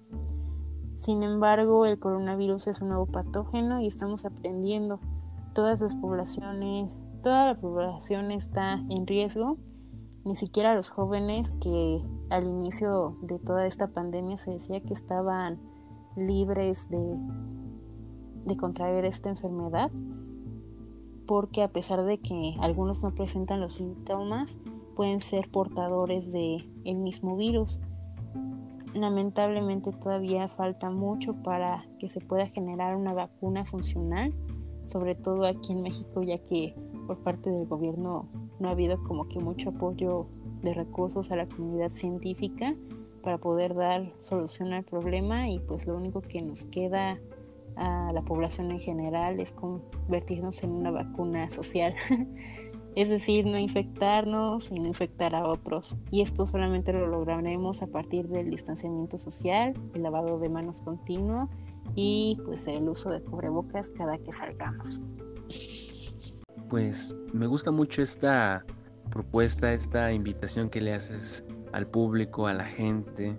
Sin 1.00 1.22
embargo, 1.24 1.84
el 1.84 1.98
coronavirus 1.98 2.68
es 2.68 2.80
un 2.80 2.88
nuevo 2.88 3.06
patógeno 3.06 3.80
y 3.80 3.88
estamos 3.88 4.24
aprendiendo. 4.24 5.00
Todas 5.52 5.80
las 5.80 5.96
poblaciones, 5.96 6.90
toda 7.22 7.46
la 7.46 7.60
población 7.60 8.30
está 8.30 8.74
en 8.88 9.06
riesgo, 9.06 9.58
ni 10.24 10.36
siquiera 10.36 10.74
los 10.74 10.90
jóvenes 10.90 11.52
que 11.60 12.02
al 12.30 12.46
inicio 12.46 13.16
de 13.22 13.38
toda 13.38 13.66
esta 13.66 13.88
pandemia 13.88 14.38
se 14.38 14.52
decía 14.52 14.80
que 14.80 14.94
estaban 14.94 15.58
libres 16.16 16.88
de, 16.88 17.16
de 18.44 18.56
contraer 18.56 19.04
esta 19.04 19.30
enfermedad, 19.30 19.90
porque 21.26 21.62
a 21.62 21.68
pesar 21.68 22.04
de 22.04 22.18
que 22.18 22.56
algunos 22.60 23.02
no 23.02 23.14
presentan 23.14 23.60
los 23.60 23.74
síntomas, 23.74 24.58
pueden 24.94 25.20
ser 25.20 25.50
portadores 25.50 26.32
del 26.32 26.70
el 26.84 26.98
mismo 26.98 27.36
virus. 27.36 27.80
Lamentablemente 28.94 29.90
todavía 29.92 30.48
falta 30.48 30.90
mucho 30.90 31.34
para 31.42 31.86
que 31.98 32.08
se 32.08 32.20
pueda 32.20 32.46
generar 32.46 32.94
una 32.96 33.14
vacuna 33.14 33.64
funcional, 33.64 34.34
sobre 34.86 35.14
todo 35.14 35.46
aquí 35.46 35.72
en 35.72 35.82
México, 35.82 36.22
ya 36.22 36.38
que 36.38 36.74
por 37.06 37.18
parte 37.18 37.50
del 37.50 37.66
gobierno 37.66 38.28
no 38.62 38.68
ha 38.68 38.72
habido 38.72 39.02
como 39.02 39.28
que 39.28 39.38
mucho 39.38 39.70
apoyo 39.70 40.26
de 40.62 40.72
recursos 40.72 41.30
a 41.30 41.36
la 41.36 41.46
comunidad 41.46 41.90
científica 41.90 42.74
para 43.22 43.38
poder 43.38 43.74
dar 43.74 44.12
solución 44.20 44.72
al 44.72 44.84
problema 44.84 45.48
y 45.48 45.58
pues 45.58 45.86
lo 45.86 45.96
único 45.96 46.22
que 46.22 46.40
nos 46.40 46.64
queda 46.66 47.18
a 47.76 48.12
la 48.12 48.22
población 48.22 48.70
en 48.70 48.80
general 48.80 49.40
es 49.40 49.52
convertirnos 49.52 50.62
en 50.62 50.70
una 50.70 50.90
vacuna 50.90 51.50
social 51.50 51.94
es 52.94 53.08
decir, 53.08 53.46
no 53.46 53.58
infectarnos 53.58 54.70
y 54.70 54.78
no 54.78 54.86
infectar 54.86 55.34
a 55.34 55.48
otros. 55.48 55.96
Y 56.10 56.20
esto 56.20 56.46
solamente 56.46 56.92
lo 56.92 57.06
lograremos 57.06 57.82
a 57.82 57.86
partir 57.86 58.28
del 58.28 58.50
distanciamiento 58.50 59.18
social, 59.18 59.72
el 59.94 60.02
lavado 60.02 60.38
de 60.38 60.50
manos 60.50 60.82
continuo 60.82 61.48
y 61.94 62.38
pues 62.44 62.66
el 62.66 62.88
uso 62.88 63.10
de 63.10 63.22
cubrebocas 63.22 63.90
cada 63.90 64.18
que 64.18 64.32
salgamos. 64.32 65.00
Pues 66.72 67.14
me 67.34 67.46
gusta 67.46 67.70
mucho 67.70 68.00
esta 68.00 68.64
propuesta, 69.10 69.74
esta 69.74 70.10
invitación 70.10 70.70
que 70.70 70.80
le 70.80 70.94
haces 70.94 71.44
al 71.74 71.86
público, 71.86 72.46
a 72.46 72.54
la 72.54 72.64
gente, 72.64 73.38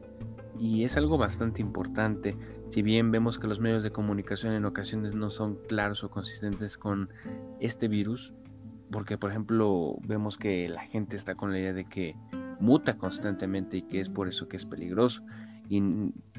y 0.59 0.83
es 0.83 0.97
algo 0.97 1.17
bastante 1.17 1.59
importante. 1.59 2.37
Si 2.69 2.83
bien 2.83 3.09
vemos 3.09 3.39
que 3.39 3.47
los 3.47 3.59
medios 3.59 3.81
de 3.81 3.89
comunicación 3.89 4.53
en 4.53 4.65
ocasiones 4.65 5.15
no 5.15 5.31
son 5.31 5.55
claros 5.67 6.03
o 6.03 6.11
consistentes 6.11 6.77
con 6.77 7.09
este 7.59 7.87
virus, 7.87 8.35
porque 8.91 9.17
por 9.17 9.31
ejemplo 9.31 9.96
vemos 10.05 10.37
que 10.37 10.69
la 10.69 10.81
gente 10.81 11.15
está 11.15 11.33
con 11.33 11.51
la 11.51 11.57
idea 11.57 11.74
de 11.74 11.85
que 11.85 12.15
muta 12.59 13.00
constantemente 13.00 13.77
y 13.77 13.81
que 13.81 14.00
es 14.00 14.09
por 14.09 14.27
eso 14.27 14.48
que 14.48 14.57
es 14.57 14.65
peligroso 14.67 15.24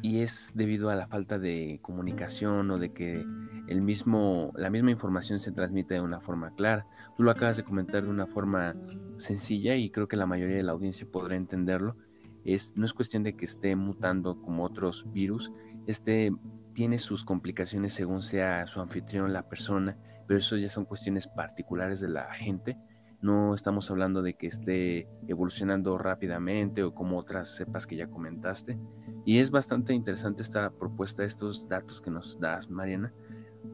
y, 0.02 0.20
es 0.20 0.52
debido 0.54 0.90
a 0.90 0.94
la 0.94 1.06
falta 1.06 1.38
de 1.38 1.78
comunicación 1.82 2.70
o 2.70 2.78
de 2.78 2.92
que 2.92 3.24
el 3.68 3.80
mismo 3.80 4.52
la 4.54 4.70
misma 4.70 4.90
información 4.90 5.38
se 5.38 5.50
transmite 5.50 5.94
de 5.94 6.00
una 6.00 6.20
forma 6.20 6.54
clara 6.54 6.86
tú 7.16 7.22
lo 7.22 7.30
acabas 7.30 7.56
de 7.56 7.64
comentar 7.64 8.04
de 8.04 8.10
una 8.10 8.26
forma 8.26 8.74
sencilla 9.16 9.76
y 9.76 9.90
creo 9.90 10.06
que 10.06 10.16
la 10.16 10.26
mayoría 10.26 10.56
de 10.56 10.62
la 10.62 10.72
audiencia 10.72 11.06
podrá 11.10 11.36
entenderlo 11.36 11.96
es 12.44 12.76
no 12.76 12.84
es 12.84 12.92
cuestión 12.92 13.22
de 13.22 13.34
que 13.34 13.46
esté 13.46 13.74
mutando 13.76 14.40
como 14.42 14.64
otros 14.64 15.06
virus 15.12 15.50
este 15.86 16.32
tiene 16.74 16.98
sus 16.98 17.24
complicaciones 17.24 17.94
según 17.94 18.22
sea 18.22 18.66
su 18.66 18.80
anfitrión 18.80 19.32
la 19.32 19.48
persona 19.48 19.96
pero 20.26 20.38
eso 20.38 20.56
ya 20.56 20.68
son 20.68 20.84
cuestiones 20.84 21.26
particulares 21.26 22.00
de 22.00 22.08
la 22.08 22.32
gente. 22.32 22.76
No 23.24 23.54
estamos 23.54 23.90
hablando 23.90 24.20
de 24.20 24.34
que 24.34 24.46
esté 24.46 25.08
evolucionando 25.28 25.96
rápidamente 25.96 26.82
o 26.82 26.94
como 26.94 27.16
otras 27.16 27.56
cepas 27.56 27.86
que 27.86 27.96
ya 27.96 28.10
comentaste. 28.10 28.78
Y 29.24 29.38
es 29.38 29.50
bastante 29.50 29.94
interesante 29.94 30.42
esta 30.42 30.70
propuesta, 30.70 31.24
estos 31.24 31.66
datos 31.66 32.02
que 32.02 32.10
nos 32.10 32.38
das, 32.38 32.68
Mariana. 32.68 33.14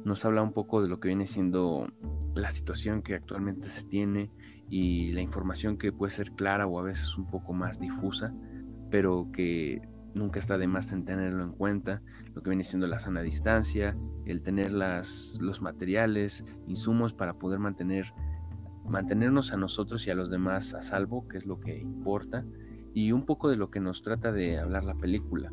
Nos 0.05 0.25
habla 0.25 0.45
un 0.45 0.53
poco 0.53 0.81
de 0.81 0.89
lo 0.89 1.01
que 1.01 1.09
viene 1.09 1.27
siendo 1.27 1.89
la 2.33 2.53
situación 2.53 3.03
que 3.03 3.17
actualmente 3.17 3.69
se 3.71 3.89
tiene 3.89 4.31
y 4.69 5.11
la 5.15 5.21
información 5.21 5.79
que 5.79 5.91
puede 5.91 6.13
ser 6.13 6.31
clara 6.31 6.69
o 6.69 6.79
a 6.79 6.85
veces 6.85 7.19
un 7.19 7.29
poco 7.29 7.53
más 7.53 7.81
difusa, 7.81 8.33
pero 8.89 9.33
que 9.33 9.83
nunca 10.15 10.39
está 10.39 10.59
de 10.59 10.69
más 10.69 10.93
en 10.93 11.05
tenerlo 11.05 11.43
en 11.43 11.55
cuenta, 11.55 12.03
lo 12.35 12.43
que 12.45 12.51
viene 12.51 12.63
siendo 12.63 12.87
la 12.87 13.01
sana 13.01 13.23
distancia, 13.23 13.97
el 14.27 14.43
tener 14.43 14.71
las, 14.71 15.39
los 15.41 15.61
materiales, 15.61 16.45
insumos 16.69 17.13
para 17.13 17.35
poder 17.35 17.59
mantener, 17.59 18.15
mantenernos 18.85 19.53
a 19.53 19.57
nosotros 19.57 20.07
y 20.07 20.11
a 20.11 20.15
los 20.15 20.31
demás 20.31 20.75
a 20.75 20.83
salvo, 20.83 21.27
que 21.29 21.39
es 21.39 21.47
lo 21.47 21.61
que 21.61 21.79
importa, 21.79 22.45
y 22.95 23.13
un 23.13 23.25
poco 23.25 23.49
de 23.49 23.57
lo 23.57 23.71
que 23.71 23.81
nos 23.81 24.03
trata 24.03 24.33
de 24.33 24.59
hablar 24.59 24.85
la 24.85 24.95
película. 24.95 25.53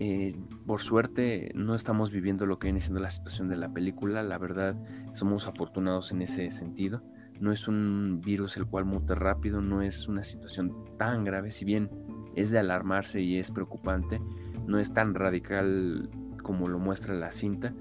Eh, 0.00 0.34
por 0.66 0.80
suerte 0.80 1.52
no 1.54 1.74
estamos 1.74 2.10
viviendo 2.10 2.46
lo 2.46 2.58
que 2.58 2.66
viene 2.66 2.80
siendo 2.80 3.00
la 3.00 3.10
situación 3.10 3.48
de 3.48 3.56
la 3.56 3.72
película, 3.72 4.22
la 4.22 4.38
verdad 4.38 4.76
somos 5.12 5.46
afortunados 5.46 6.12
en 6.12 6.22
ese 6.22 6.50
sentido. 6.50 7.02
No 7.40 7.52
es 7.52 7.68
un 7.68 8.20
virus 8.24 8.56
el 8.56 8.66
cual 8.66 8.84
mute 8.84 9.14
rápido, 9.14 9.60
no 9.60 9.82
es 9.82 10.08
una 10.08 10.22
situación 10.22 10.72
tan 10.98 11.24
grave, 11.24 11.50
si 11.52 11.64
bien 11.64 11.90
es 12.36 12.50
de 12.50 12.58
alarmarse 12.58 13.20
y 13.20 13.38
es 13.38 13.50
preocupante, 13.50 14.20
no 14.66 14.78
es 14.78 14.92
tan 14.92 15.14
radical 15.14 16.08
como 16.42 16.68
lo 16.68 16.78
muestra 16.78 17.14
la 17.14 17.32
cinta 17.32 17.74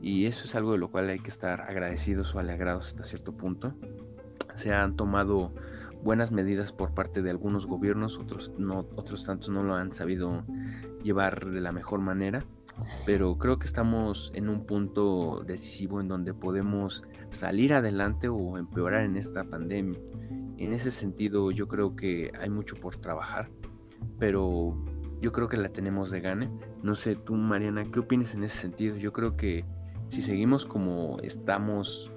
y 0.00 0.26
eso 0.26 0.44
es 0.44 0.54
algo 0.54 0.72
de 0.72 0.78
lo 0.78 0.90
cual 0.90 1.08
hay 1.08 1.18
que 1.18 1.30
estar 1.30 1.62
agradecidos 1.62 2.34
o 2.34 2.38
alegrados 2.38 2.86
hasta 2.86 3.04
cierto 3.04 3.32
punto. 3.32 3.74
Se 4.54 4.72
han 4.72 4.96
tomado 4.96 5.52
buenas 6.02 6.30
medidas 6.30 6.72
por 6.72 6.94
parte 6.94 7.22
de 7.22 7.30
algunos 7.30 7.66
gobiernos, 7.66 8.18
otros 8.18 8.52
no, 8.58 8.86
otros 8.96 9.24
tantos 9.24 9.48
no 9.48 9.62
lo 9.62 9.74
han 9.74 9.92
sabido 9.92 10.44
llevar 11.02 11.50
de 11.50 11.60
la 11.60 11.72
mejor 11.72 12.00
manera, 12.00 12.40
pero 13.04 13.38
creo 13.38 13.58
que 13.58 13.66
estamos 13.66 14.30
en 14.34 14.48
un 14.48 14.66
punto 14.66 15.42
decisivo 15.46 16.00
en 16.00 16.08
donde 16.08 16.34
podemos 16.34 17.04
salir 17.30 17.74
adelante 17.74 18.28
o 18.28 18.58
empeorar 18.58 19.04
en 19.04 19.16
esta 19.16 19.44
pandemia. 19.44 19.98
En 20.58 20.72
ese 20.72 20.90
sentido, 20.90 21.50
yo 21.50 21.68
creo 21.68 21.96
que 21.96 22.32
hay 22.40 22.48
mucho 22.48 22.76
por 22.76 22.96
trabajar 22.96 23.50
pero 24.18 24.76
yo 25.20 25.32
creo 25.32 25.48
que 25.48 25.56
la 25.56 25.68
tenemos 25.68 26.10
de 26.10 26.20
gane. 26.20 26.50
No 26.82 26.94
sé 26.94 27.16
tú, 27.16 27.34
Mariana, 27.34 27.84
¿qué 27.84 28.00
opinas 28.00 28.34
en 28.34 28.44
ese 28.44 28.58
sentido? 28.58 28.96
Yo 28.96 29.12
creo 29.12 29.36
que 29.36 29.64
si 30.08 30.22
seguimos 30.22 30.64
como 30.66 31.18
estamos, 31.20 32.12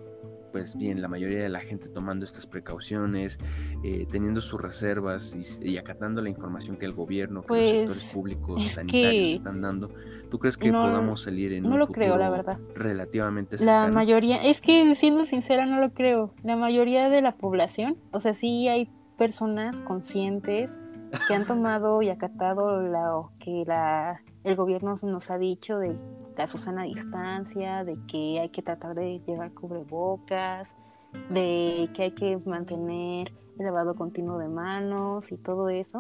pues 0.52 0.76
bien, 0.76 1.00
la 1.02 1.08
mayoría 1.08 1.44
de 1.44 1.50
la 1.50 1.60
gente 1.60 1.90
tomando 1.90 2.26
estas 2.26 2.48
precauciones, 2.48 3.38
eh, 3.84 4.08
teniendo 4.10 4.42
sus 4.42 4.60
reservas 4.60 5.36
y, 5.62 5.78
acatando 5.78 6.22
la 6.24 6.30
información 6.30 6.78
que 6.78 6.86
el 6.88 6.94
gobierno, 6.94 7.42
que 7.42 7.48
los 7.54 7.58
Pues, 7.60 7.70
sectores 7.70 8.14
públicos, 8.14 8.66
es 8.66 8.72
sanitarios 8.74 9.28
que 9.28 9.34
están 9.34 9.62
dando, 9.62 9.92
¿tú 10.32 10.40
crees 10.40 10.58
que 10.58 10.72
no- 10.72 10.82
podamos 10.82 11.22
salir 11.22 11.54
en 11.54 11.64
no 11.64 11.74
un 11.74 11.80
lo 11.80 11.88
creo, 11.88 12.18
la 12.18 12.30
futuro 12.32 12.56
verdad. 12.56 12.60
relativamente 12.76 13.58
La 13.58 13.64
cercano? 13.64 13.94
mayoría, 13.94 14.44
es 14.44 14.60
que 14.62 14.96
siendo 14.96 15.26
sincera 15.28 15.66
no 15.68 15.80
lo 15.80 15.92
creo. 15.94 16.34
La 16.44 16.56
mayoría 16.56 17.10
de 17.10 17.22
la 17.22 17.36
población, 17.36 17.98
o 18.12 18.20
sea, 18.20 18.34
sí 18.34 18.68
hay 18.68 18.90
personas 19.18 19.82
conscientes 19.82 20.80
que 21.28 21.34
han 21.36 21.46
tomado 21.46 22.02
y 22.02 22.10
acatado 22.10 22.82
lo 22.82 23.32
que 23.40 23.64
la, 23.68 24.22
el 24.44 24.56
gobierno 24.56 24.96
nos 25.04 25.30
ha 25.30 25.38
dicho 25.38 25.78
de 25.78 25.96
la 26.40 26.48
Susana 26.48 26.84
distancia, 26.84 27.84
de 27.84 27.98
que 28.08 28.40
hay 28.40 28.48
que 28.48 28.62
tratar 28.62 28.96
de 28.96 29.20
llevar 29.28 29.54
cubrebocas, 29.54 30.70
de 31.30 31.90
que 31.94 32.04
hay 32.04 32.12
que 32.12 32.38
mantener 32.46 33.34
el 33.60 33.66
lavado 33.66 33.94
continuo 33.94 34.38
de 34.38 34.48
manos 34.48 35.34
y 35.34 35.38
todo 35.38 35.68
eso. 35.68 36.00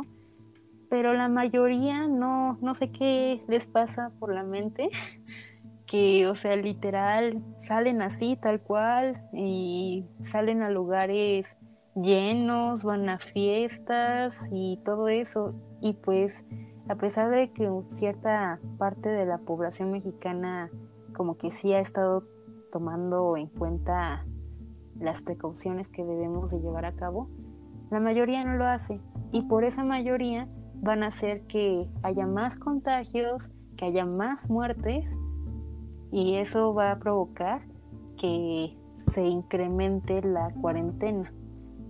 Pero 0.90 1.12
la 1.14 1.28
mayoría 1.28 2.08
no, 2.08 2.58
no 2.62 2.74
sé 2.74 2.90
qué 2.90 3.44
les 3.50 3.68
pasa 3.68 4.14
por 4.18 4.34
la 4.34 4.44
mente, 4.44 4.90
que, 5.86 6.26
o 6.28 6.38
sea, 6.38 6.56
literal, 6.56 7.44
salen 7.68 8.02
así, 8.02 8.38
tal 8.42 8.62
cual, 8.62 9.22
y 9.34 10.06
salen 10.24 10.62
a 10.62 10.70
lugares 10.70 11.48
llenos, 11.96 12.82
van 12.82 13.10
a 13.10 13.20
fiestas 13.20 14.34
y 14.54 14.80
todo 14.86 15.10
eso. 15.10 15.54
Y 15.82 15.96
pues 15.96 16.34
a 16.90 16.96
pesar 16.96 17.30
de 17.30 17.52
que 17.52 17.70
cierta 17.94 18.60
parte 18.80 19.10
de 19.10 19.26
la 19.26 19.38
población 19.38 19.92
mexicana 19.92 20.72
como 21.16 21.38
que 21.38 21.52
sí 21.52 21.72
ha 21.72 21.80
estado 21.80 22.24
tomando 22.72 23.38
en 23.38 23.48
cuenta 23.48 24.26
las 25.00 25.22
precauciones 25.22 25.88
que 25.88 26.04
debemos 26.04 26.50
de 26.50 26.60
llevar 26.60 26.86
a 26.86 26.94
cabo, 26.94 27.30
la 27.92 28.00
mayoría 28.00 28.44
no 28.44 28.56
lo 28.56 28.66
hace 28.66 29.00
y 29.32 29.44
por 29.44 29.66
esa 29.66 29.84
mayoría 29.84 30.48
van 30.82 31.04
a 31.04 31.08
hacer 31.08 31.44
que 31.44 31.88
haya 32.02 32.26
más 32.26 32.58
contagios, 32.58 33.48
que 33.78 33.86
haya 33.86 34.06
más 34.06 34.50
muertes 34.50 35.06
y 36.12 36.36
eso 36.36 36.74
va 36.74 36.92
a 36.92 37.00
provocar 37.00 37.62
que 38.18 38.76
se 39.14 39.24
incremente 39.24 40.24
la 40.24 40.52
cuarentena. 40.60 41.32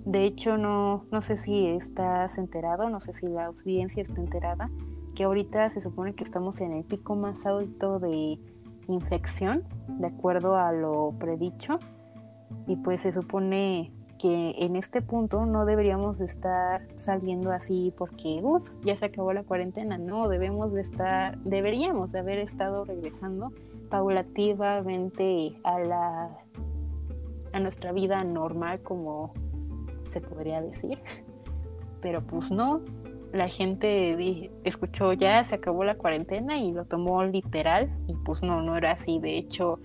De 0.06 0.26
hecho, 0.26 0.58
no, 0.58 1.06
no 1.12 1.22
sé 1.22 1.38
si 1.38 1.68
estás 1.68 2.38
enterado, 2.38 2.90
no 2.90 3.00
sé 3.00 3.14
si 3.14 3.28
la 3.28 3.46
audiencia 3.46 4.04
está 4.04 4.20
enterada, 4.20 4.70
que 5.20 5.26
ahorita 5.26 5.70
se 5.72 5.82
supone 5.82 6.16
que 6.16 6.24
estamos 6.24 6.62
en 6.62 6.72
el 6.72 6.86
pico 6.86 7.14
más 7.14 7.46
alto 7.46 8.00
de 8.00 8.40
infección, 8.88 9.66
de 10.00 10.08
acuerdo 10.08 10.56
a 10.56 10.72
lo 10.72 11.14
predicho, 11.20 11.78
y 12.68 12.78
pues 12.78 13.02
se 13.02 13.12
supone 13.12 13.92
que 14.18 14.52
en 14.60 14.78
este 14.78 15.02
punto 15.02 15.46
no 15.46 15.66
deberíamos 15.66 16.20
de 16.20 16.26
estar 16.26 16.88
saliendo 16.96 17.52
así 17.52 17.94
porque 17.98 18.42
ya 18.86 18.98
se 18.98 19.08
acabó 19.08 19.34
la 19.34 19.44
cuarentena, 19.44 19.98
no, 19.98 20.30
debemos 20.30 20.72
de 20.72 20.84
estar, 20.84 21.38
deberíamos 21.40 22.14
de 22.14 22.20
haber 22.20 22.40
estado 22.40 22.86
regresando 22.86 23.52
paulativamente 23.90 25.60
a 25.66 25.80
la 25.80 26.30
a 27.52 27.60
nuestra 27.60 27.92
vida 27.92 28.24
normal 28.24 28.80
como 28.84 29.32
se 30.14 30.22
podría 30.22 30.62
decir. 30.62 30.98
Pero 32.02 32.22
pues 32.22 32.50
no, 32.50 32.80
la 33.32 33.48
gente 33.48 34.50
escuchó 34.64 35.14
ya 35.14 35.44
se 35.44 35.56
acabó 35.56 35.84
la 35.84 35.96
cuarentena 35.96 36.58
y 36.58 36.72
lo 36.72 36.86
tomó 36.86 37.24
literal 37.24 37.90
y 38.08 38.16
pues 38.26 38.42
no, 38.42 38.62
no 38.62 38.76
era 38.76 38.94
así. 38.94 39.20
De 39.20 39.38
hecho, 39.38 39.80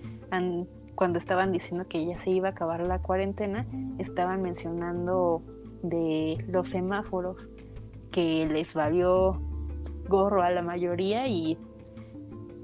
cuando 0.95 1.19
estaban 1.19 1.51
diciendo 1.51 1.85
que 1.87 2.05
ya 2.05 2.19
se 2.23 2.31
iba 2.31 2.49
a 2.49 2.51
acabar 2.51 2.85
la 2.87 2.99
cuarentena, 2.99 3.65
estaban 3.99 4.41
mencionando 4.41 5.41
de 5.83 6.43
los 6.47 6.69
semáforos 6.69 7.49
que 8.11 8.47
les 8.47 8.73
valió 8.73 9.39
gorro 10.07 10.41
a 10.41 10.49
la 10.49 10.61
mayoría 10.61 11.27
y 11.27 11.57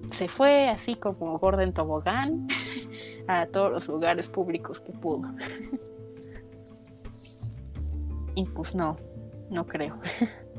se 0.10 0.28
fue 0.28 0.70
así 0.70 0.96
como 0.96 1.38
Gordon 1.40 1.74
Tobogán 1.74 2.48
a 3.28 3.46
todos 3.48 3.72
los 3.72 3.88
lugares 3.88 4.30
públicos 4.30 4.80
que 4.80 4.94
pudo. 4.94 5.30
y 8.36 8.46
pues 8.46 8.74
no, 8.74 8.98
no 9.50 9.66
creo. 9.66 10.00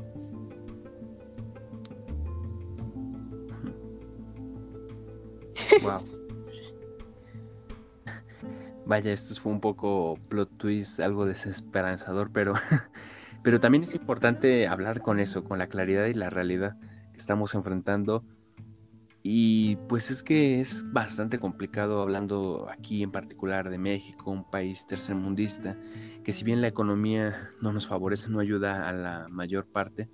Wow. 5.83 6.01
Vaya, 8.85 9.13
esto 9.13 9.33
fue 9.35 9.51
un 9.51 9.61
poco 9.61 10.17
plot 10.29 10.57
twist, 10.57 10.99
algo 10.99 11.25
desesperanzador, 11.25 12.31
pero, 12.31 12.53
pero 13.43 13.59
también 13.59 13.83
es 13.83 13.95
importante 13.95 14.67
hablar 14.67 15.01
con 15.01 15.19
eso, 15.19 15.43
con 15.43 15.59
la 15.59 15.67
claridad 15.67 16.05
y 16.07 16.13
la 16.13 16.29
realidad 16.29 16.75
que 17.11 17.17
estamos 17.17 17.55
enfrentando 17.55 18.23
y 19.25 19.77
pues 19.87 20.11
es 20.11 20.21
que 20.21 20.59
es 20.59 20.85
bastante 20.91 21.39
complicado 21.39 22.01
hablando 22.01 22.67
aquí 22.69 23.03
en 23.03 23.11
particular 23.11 23.69
de 23.69 23.77
México, 23.77 24.31
un 24.31 24.43
país 24.43 24.85
tercermundista, 24.85 25.77
que 26.25 26.33
si 26.33 26.43
bien 26.43 26.59
la 26.59 26.67
economía 26.67 27.51
no 27.61 27.71
nos 27.71 27.87
favorece, 27.87 28.29
no 28.29 28.41
ayuda 28.41 28.89
a 28.89 28.91
la 28.91 29.27
mayor 29.29 29.65
parte, 29.65 30.09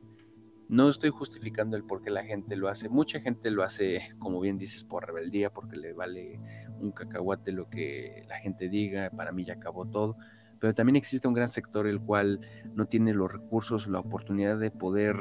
no 0.70 0.88
estoy 0.88 1.10
justificando 1.10 1.76
el 1.76 1.84
por 1.84 2.04
qué 2.04 2.12
la 2.12 2.24
gente 2.24 2.56
lo 2.56 2.70
hace. 2.70 2.90
Mucha 2.90 3.20
gente 3.20 3.50
lo 3.50 3.64
hace, 3.64 4.02
como 4.20 4.40
bien 4.40 4.60
dices, 4.60 4.84
por 4.84 5.06
rebeldía, 5.06 5.52
porque 5.52 5.76
le 5.76 5.94
vale 5.94 6.40
un 6.80 6.92
cacahuate 6.92 7.52
lo 7.52 7.68
que 7.70 8.24
la 8.30 8.38
gente 8.38 8.70
diga, 8.70 9.10
para 9.10 9.32
mí 9.32 9.44
ya 9.44 9.54
acabó 9.54 9.86
todo. 9.86 10.16
Pero 10.60 10.76
también 10.76 10.96
existe 10.96 11.28
un 11.28 11.34
gran 11.34 11.48
sector 11.48 11.88
el 11.88 12.00
cual 12.00 12.42
no 12.76 12.86
tiene 12.86 13.14
los 13.16 13.32
recursos, 13.32 13.88
la 13.88 14.00
oportunidad 14.00 14.60
de 14.60 14.70
poder 14.70 15.16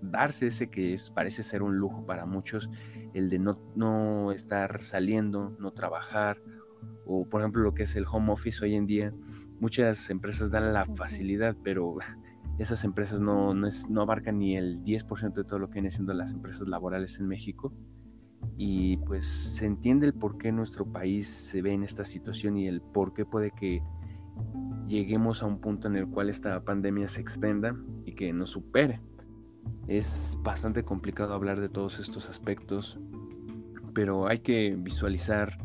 darse 0.00 0.46
ese 0.46 0.70
que 0.70 0.94
es, 0.94 1.10
parece 1.10 1.42
ser 1.42 1.62
un 1.62 1.76
lujo 1.76 2.06
para 2.06 2.24
muchos, 2.24 2.70
el 3.12 3.28
de 3.28 3.38
no, 3.38 3.60
no 3.76 4.32
estar 4.32 4.82
saliendo, 4.82 5.54
no 5.58 5.72
trabajar, 5.72 6.40
o 7.04 7.26
por 7.28 7.42
ejemplo 7.42 7.62
lo 7.62 7.74
que 7.74 7.82
es 7.82 7.94
el 7.96 8.06
home 8.10 8.32
office 8.32 8.64
hoy 8.64 8.74
en 8.74 8.86
día, 8.86 9.12
muchas 9.60 10.08
empresas 10.10 10.50
dan 10.50 10.72
la 10.72 10.86
facilidad, 10.86 11.56
pero 11.62 11.96
esas 12.58 12.84
empresas 12.84 13.20
no, 13.20 13.54
no, 13.54 13.66
es, 13.66 13.88
no 13.88 14.02
abarcan 14.02 14.38
ni 14.38 14.56
el 14.56 14.82
10% 14.84 15.32
de 15.32 15.44
todo 15.44 15.58
lo 15.58 15.68
que 15.68 15.74
vienen 15.74 15.90
siendo 15.90 16.14
las 16.14 16.32
empresas 16.32 16.68
laborales 16.68 17.18
en 17.18 17.26
México. 17.26 17.72
Y 18.56 18.98
pues 18.98 19.26
se 19.26 19.66
entiende 19.66 20.06
el 20.06 20.14
por 20.14 20.38
qué 20.38 20.52
nuestro 20.52 20.86
país 20.86 21.28
se 21.28 21.62
ve 21.62 21.72
en 21.72 21.82
esta 21.82 22.04
situación 22.04 22.56
y 22.56 22.68
el 22.68 22.80
por 22.80 23.12
qué 23.14 23.24
puede 23.24 23.50
que 23.50 23.82
lleguemos 24.86 25.42
a 25.42 25.46
un 25.46 25.60
punto 25.60 25.88
en 25.88 25.96
el 25.96 26.06
cual 26.06 26.28
esta 26.28 26.62
pandemia 26.62 27.08
se 27.08 27.20
extienda 27.20 27.74
y 28.04 28.14
que 28.14 28.32
nos 28.32 28.50
supere. 28.50 29.00
Es 29.88 30.38
bastante 30.42 30.84
complicado 30.84 31.34
hablar 31.34 31.60
de 31.60 31.68
todos 31.68 31.98
estos 31.98 32.28
aspectos, 32.28 32.98
pero 33.94 34.28
hay 34.28 34.40
que 34.40 34.76
visualizar 34.78 35.58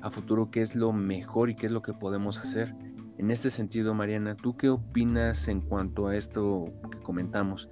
a 0.00 0.10
futuro 0.10 0.50
qué 0.50 0.62
es 0.62 0.74
lo 0.74 0.92
mejor 0.92 1.50
y 1.50 1.54
qué 1.54 1.66
es 1.66 1.72
lo 1.72 1.82
que 1.82 1.92
podemos 1.92 2.38
hacer. 2.38 2.74
En 3.18 3.30
este 3.30 3.50
sentido, 3.50 3.94
Mariana, 3.94 4.36
¿tú 4.36 4.56
qué 4.56 4.70
opinas 4.70 5.48
en 5.48 5.60
cuanto 5.60 6.06
a 6.08 6.16
esto 6.16 6.72
que 6.90 6.98
comentamos? 6.98 7.68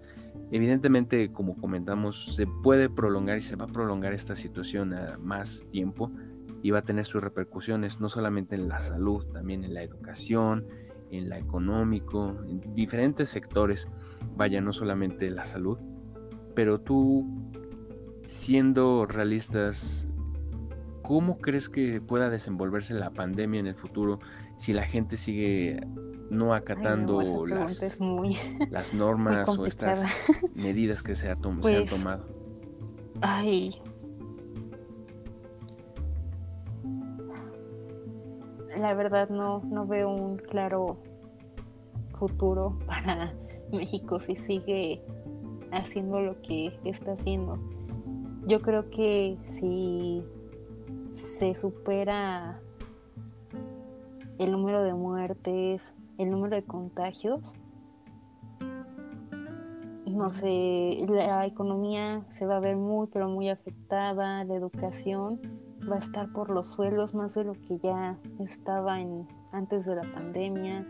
Evidentemente, 0.53 1.33
como 1.33 1.57
comentamos, 1.57 2.35
se 2.35 2.47
puede 2.47 2.89
prolongar 2.89 3.39
y 3.39 3.43
se 3.43 3.57
va 3.57 3.65
a 3.65 3.69
prolongar 3.69 4.13
esta 4.13 4.37
situación 4.37 4.95
a 4.95 5.17
más 5.19 5.67
tiempo 5.71 6.11
y 6.63 6.71
va 6.71 6.81
a 6.81 6.83
tener 6.83 7.05
sus 7.05 7.23
repercusiones 7.23 8.01
no 8.01 8.09
solamente 8.09 8.55
en 8.55 8.69
la 8.69 8.81
salud, 8.81 9.25
también 9.33 9.65
en 9.65 9.75
la 9.75 9.83
educación, 9.83 10.67
en 11.11 11.29
la 11.29 11.39
económico, 11.39 12.37
en 12.49 12.75
diferentes 12.75 13.29
sectores, 13.29 13.89
vaya, 14.37 14.61
no 14.61 14.73
solamente 14.73 15.31
la 15.31 15.45
salud, 15.45 15.79
pero 16.55 16.81
tú, 16.81 17.27
siendo 18.27 19.07
realistas, 19.07 20.09
¿cómo 21.03 21.39
crees 21.39 21.69
que 21.69 22.01
pueda 22.01 22.31
desenvolverse 22.31 22.95
la 22.95 23.11
pandemia 23.11 23.61
en 23.61 23.67
el 23.69 23.75
futuro 23.75 24.21
si 24.61 24.75
la 24.75 24.83
gente 24.83 25.17
sigue 25.17 25.81
no 26.29 26.53
acatando 26.53 27.47
las, 27.47 27.81
las 28.71 28.93
normas 28.93 29.49
o 29.49 29.65
estas 29.65 30.29
medidas 30.55 31.03
que 31.03 31.15
se, 31.15 31.23
se 31.23 31.31
han 31.31 31.61
pues, 31.63 31.89
tomado? 31.89 32.27
Ay. 33.23 33.71
La 38.79 38.93
verdad 38.93 39.31
no, 39.31 39.61
no 39.61 39.87
veo 39.87 40.11
un 40.11 40.37
claro 40.37 40.99
futuro 42.19 42.79
para 42.87 43.33
México 43.73 44.21
si 44.21 44.37
sigue 44.37 45.03
haciendo 45.73 46.21
lo 46.21 46.39
que 46.43 46.79
está 46.85 47.13
haciendo. 47.13 47.59
Yo 48.47 48.61
creo 48.61 48.91
que 48.91 49.39
si 49.59 50.23
se 51.39 51.59
supera 51.59 52.61
el 54.41 54.53
número 54.53 54.83
de 54.83 54.95
muertes, 54.95 55.93
el 56.17 56.31
número 56.31 56.57
de 56.57 56.63
contagios, 56.63 57.55
no 60.07 60.31
sé, 60.31 61.05
la 61.09 61.45
economía 61.45 62.25
se 62.39 62.47
va 62.47 62.57
a 62.57 62.61
ver 62.61 62.77
muy, 62.77 63.07
pero 63.13 63.29
muy 63.29 63.51
afectada, 63.51 64.43
la 64.45 64.55
educación 64.55 65.41
va 65.91 65.97
a 65.97 65.99
estar 65.99 66.33
por 66.33 66.49
los 66.49 66.69
suelos 66.69 67.15
más 67.15 67.35
de 67.35 67.45
lo 67.45 67.53
que 67.53 67.79
ya 67.83 68.17
estaba 68.39 69.01
en, 69.01 69.29
antes 69.53 69.85
de 69.85 69.95
la 69.95 70.11
pandemia, 70.15 70.87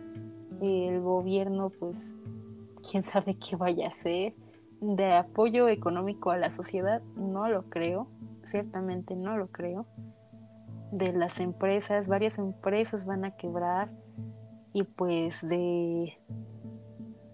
el 0.61 1.01
gobierno, 1.01 1.71
pues, 1.71 2.01
quién 2.89 3.05
sabe 3.05 3.35
qué 3.35 3.57
vaya 3.57 3.89
a 3.89 3.91
hacer. 3.91 4.33
De 4.81 5.13
apoyo 5.13 5.69
económico 5.69 6.31
a 6.31 6.39
la 6.39 6.55
sociedad, 6.55 7.03
no 7.17 7.49
lo 7.49 7.65
creo, 7.65 8.07
ciertamente 8.51 9.17
no 9.17 9.37
lo 9.37 9.49
creo. 9.49 9.87
De 10.93 11.13
las 11.13 11.39
empresas, 11.41 12.07
varias 12.07 12.37
empresas 12.39 13.05
van 13.07 13.25
a 13.25 13.37
quebrar 13.37 13.91
y 14.73 14.83
pues 14.85 15.35
de, 15.43 16.19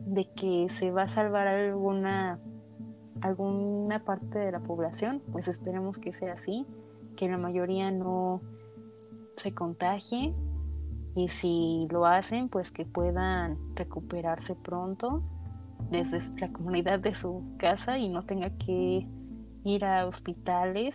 de 0.01 0.31
que 0.35 0.69
se 0.79 0.91
va 0.91 1.03
a 1.03 1.09
salvar 1.09 1.47
alguna, 1.47 2.39
alguna 3.21 4.05
parte 4.05 4.39
de 4.39 4.53
la 4.53 4.61
población, 4.61 5.23
pues 5.33 5.49
esperemos 5.49 5.99
que 5.99 6.13
sea 6.13 6.35
así, 6.35 6.67
que 7.17 7.29
la 7.29 7.39
mayoría 7.39 7.91
no 7.91 8.41
se 9.37 9.55
contagie 9.55 10.35
y 11.15 11.29
si 11.29 11.89
lo 11.91 12.07
hacen, 12.07 12.49
pues 12.49 12.71
que 12.71 12.85
puedan 12.85 13.59
recuperarse 13.75 14.55
pronto 14.55 15.23
desde 15.91 16.21
la 16.39 16.53
comunidad 16.53 17.01
de 17.01 17.15
su 17.15 17.43
casa 17.59 17.99
y 17.99 18.09
no 18.09 18.25
tenga 18.25 18.51
que 18.51 19.07
ir 19.65 19.85
a 19.85 20.07
hospitales, 20.07 20.95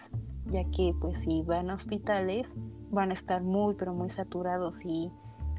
ya 0.52 0.64
que 0.66 0.94
pues 1.00 1.18
si 1.22 1.42
van 1.42 1.70
a 1.70 1.76
hospitales 1.76 2.48
van 2.92 3.12
a 3.12 3.14
estar 3.14 3.42
muy 3.42 3.74
pero 3.76 3.94
muy 3.94 4.12
saturados 4.12 4.76
y 4.84 5.12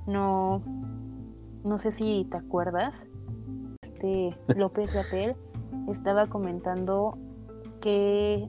no 0.07 0.63
no 1.65 1.79
sé 1.79 1.93
si 1.93 2.27
te 2.31 2.37
acuerdas 2.37 3.07
este 3.83 4.37
López 4.57 4.93
Gatel 4.93 5.37
estaba 5.89 6.27
comentando 6.27 7.19
que 7.81 8.49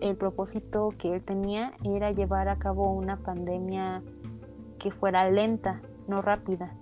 el 0.00 0.16
propósito 0.16 0.94
que 0.98 1.14
él 1.14 1.22
tenía 1.22 1.72
era 1.84 2.10
llevar 2.10 2.48
a 2.48 2.56
cabo 2.56 2.92
una 2.92 3.18
pandemia 3.18 4.02
que 4.78 4.90
fuera 4.90 5.30
lenta, 5.30 5.80
no 6.08 6.22
rápida. 6.22 6.72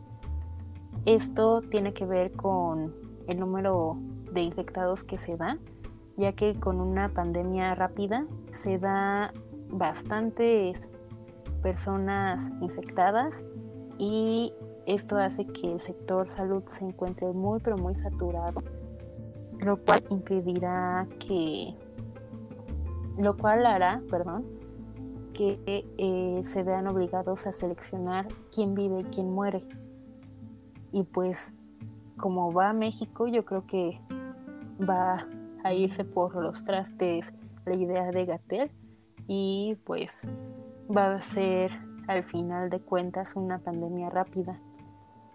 Esto 1.05 1.63
tiene 1.63 1.93
que 1.93 2.07
ver 2.07 2.33
con 2.33 2.95
el 3.27 3.41
número 3.41 3.97
de 4.33 4.43
infectados 4.43 5.05
que 5.05 5.19
se 5.19 5.37
da, 5.37 5.59
ya 6.19 6.33
que 6.33 6.55
con 6.59 6.81
una 6.81 7.09
pandemia 7.09 7.75
rápida 7.75 8.27
se 8.63 8.79
da 8.79 9.33
bastantes 9.71 10.91
personas 11.63 12.43
infectadas 12.61 13.35
y 13.99 14.53
esto 14.87 15.17
hace 15.17 15.47
que 15.47 15.73
el 15.73 15.81
sector 15.81 16.29
salud 16.31 16.65
se 16.71 16.85
encuentre 16.85 17.29
muy 17.29 17.61
pero 17.61 17.79
muy 17.79 17.95
saturado, 17.95 18.63
lo 19.61 19.77
cual 19.77 20.03
impedirá 20.11 21.07
que, 21.21 21.75
lo 23.19 23.37
cual 23.37 23.65
hará, 23.67 24.03
perdón, 24.11 24.45
que 25.35 25.61
eh, 25.67 26.43
se 26.47 26.63
vean 26.65 26.89
obligados 26.89 27.47
a 27.47 27.53
seleccionar 27.53 28.27
quién 28.53 28.75
vive 28.75 29.01
y 29.01 29.05
quién 29.05 29.31
muere. 29.31 29.63
Y 30.91 31.05
pues 31.05 31.39
como 32.17 32.53
va 32.53 32.71
a 32.71 32.73
México, 32.73 33.29
yo 33.29 33.45
creo 33.45 33.67
que 33.67 34.01
va 34.81 35.27
a 35.65 35.73
irse 35.73 36.05
por 36.05 36.35
los 36.37 36.65
trastes 36.65 37.25
la 37.67 37.75
idea 37.75 38.11
de 38.11 38.25
Gatel 38.25 38.71
y 39.27 39.77
pues 39.85 40.11
va 40.95 41.17
a 41.17 41.23
ser 41.23 41.71
al 42.07 42.25
final 42.25 42.71
de 42.71 42.81
cuentas 42.81 43.37
una 43.37 43.59
pandemia 43.59 44.09
rápida 44.11 44.59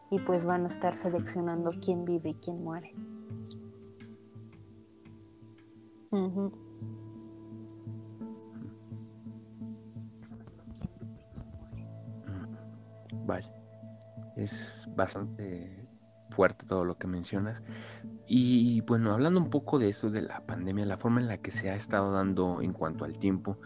y 0.09 0.19
pues 0.19 0.43
van 0.43 0.65
a 0.65 0.67
estar 0.67 0.97
seleccionando 0.97 1.71
quién 1.83 2.05
vive 2.05 2.29
y 2.29 2.33
quién 2.35 2.63
muere. 2.63 2.93
Vaya, 13.25 13.51
es 14.35 14.87
bastante 14.95 15.82
fuerte 16.33 16.65
todo 16.65 16.83
lo 16.83 16.97
que 16.97 17.07
mencionas. 17.07 17.63
Y 18.27 18.81
bueno, 18.81 19.11
hablando 19.11 19.39
un 19.39 19.49
poco 19.49 19.79
de 19.79 19.89
eso, 19.89 20.09
de 20.09 20.21
la 20.21 20.45
pandemia, 20.45 20.85
la 20.85 20.97
forma 20.97 21.21
en 21.21 21.27
la 21.27 21.37
que 21.37 21.51
se 21.51 21.69
ha 21.69 21.75
estado 21.75 22.11
dando 22.11 22.61
en 22.61 22.73
cuanto 22.73 23.05
al 23.05 23.17
tiempo, 23.17 23.59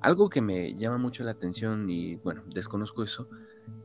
algo 0.00 0.28
que 0.28 0.40
me 0.40 0.74
llama 0.74 0.98
mucho 0.98 1.24
la 1.24 1.32
atención 1.32 1.88
y 1.88 2.16
bueno, 2.16 2.42
desconozco 2.54 3.02
eso, 3.02 3.28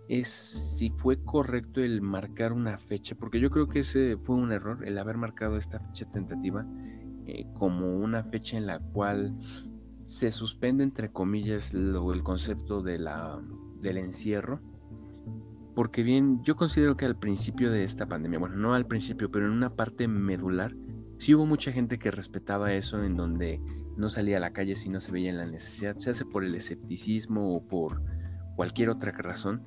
es 0.10 0.28
si 0.28 0.89
fue 0.89 1.24
correcto 1.24 1.82
el 1.82 2.02
marcar 2.02 2.52
una 2.52 2.78
fecha, 2.78 3.15
porque 3.15 3.39
yo 3.39 3.50
creo 3.50 3.70
que 3.70 3.80
ese 3.80 4.18
fue 4.18 4.36
un 4.36 4.52
error, 4.52 4.86
el 4.86 4.98
haber 4.98 5.18
marcado 5.18 5.56
esta 5.56 5.80
fecha 5.80 6.06
tentativa 6.12 6.65
eh, 7.26 7.46
como 7.54 7.98
una 7.98 8.24
fecha 8.24 8.58
en 8.58 8.68
la 8.68 8.80
cual 8.80 9.34
se 10.06 10.32
suspende 10.32 10.84
entre 10.84 11.12
comillas 11.12 11.74
lo, 11.74 12.12
el 12.12 12.24
concepto 12.24 12.82
de 12.82 13.00
la, 13.00 13.39
del 13.80 13.98
encierro 13.98 14.60
porque 15.80 16.04
bien, 16.04 16.44
yo 16.44 16.58
considero 16.58 16.98
que 16.98 17.06
al 17.06 17.15
principio 17.15 17.72
de 17.72 17.86
esta 17.86 18.06
pandemia, 18.06 18.38
bueno, 18.38 18.58
no 18.58 18.74
al 18.74 18.86
principio, 18.86 19.32
pero 19.32 19.46
en 19.46 19.54
una 19.54 19.78
parte 19.78 20.10
medular, 20.10 20.76
sí 21.18 21.34
hubo 21.34 21.46
mucha 21.46 21.72
gente 21.72 21.98
que 21.98 22.12
respetaba 22.12 22.74
eso 22.74 23.02
en 23.02 23.15
donde 23.15 23.62
no 23.96 24.10
salía 24.10 24.36
a 24.36 24.39
la 24.42 24.52
calle 24.52 24.76
si 24.76 24.89
no 24.89 25.00
se 25.00 25.13
veía 25.13 25.30
en 25.30 25.38
la 25.38 25.46
necesidad, 25.46 25.96
se 25.96 26.10
hace 26.10 26.26
por 26.26 26.44
el 26.44 26.54
escepticismo 26.54 27.56
o 27.56 27.65
por 27.65 28.02
cualquier 28.58 28.89
otra 28.89 29.13
razón, 29.13 29.63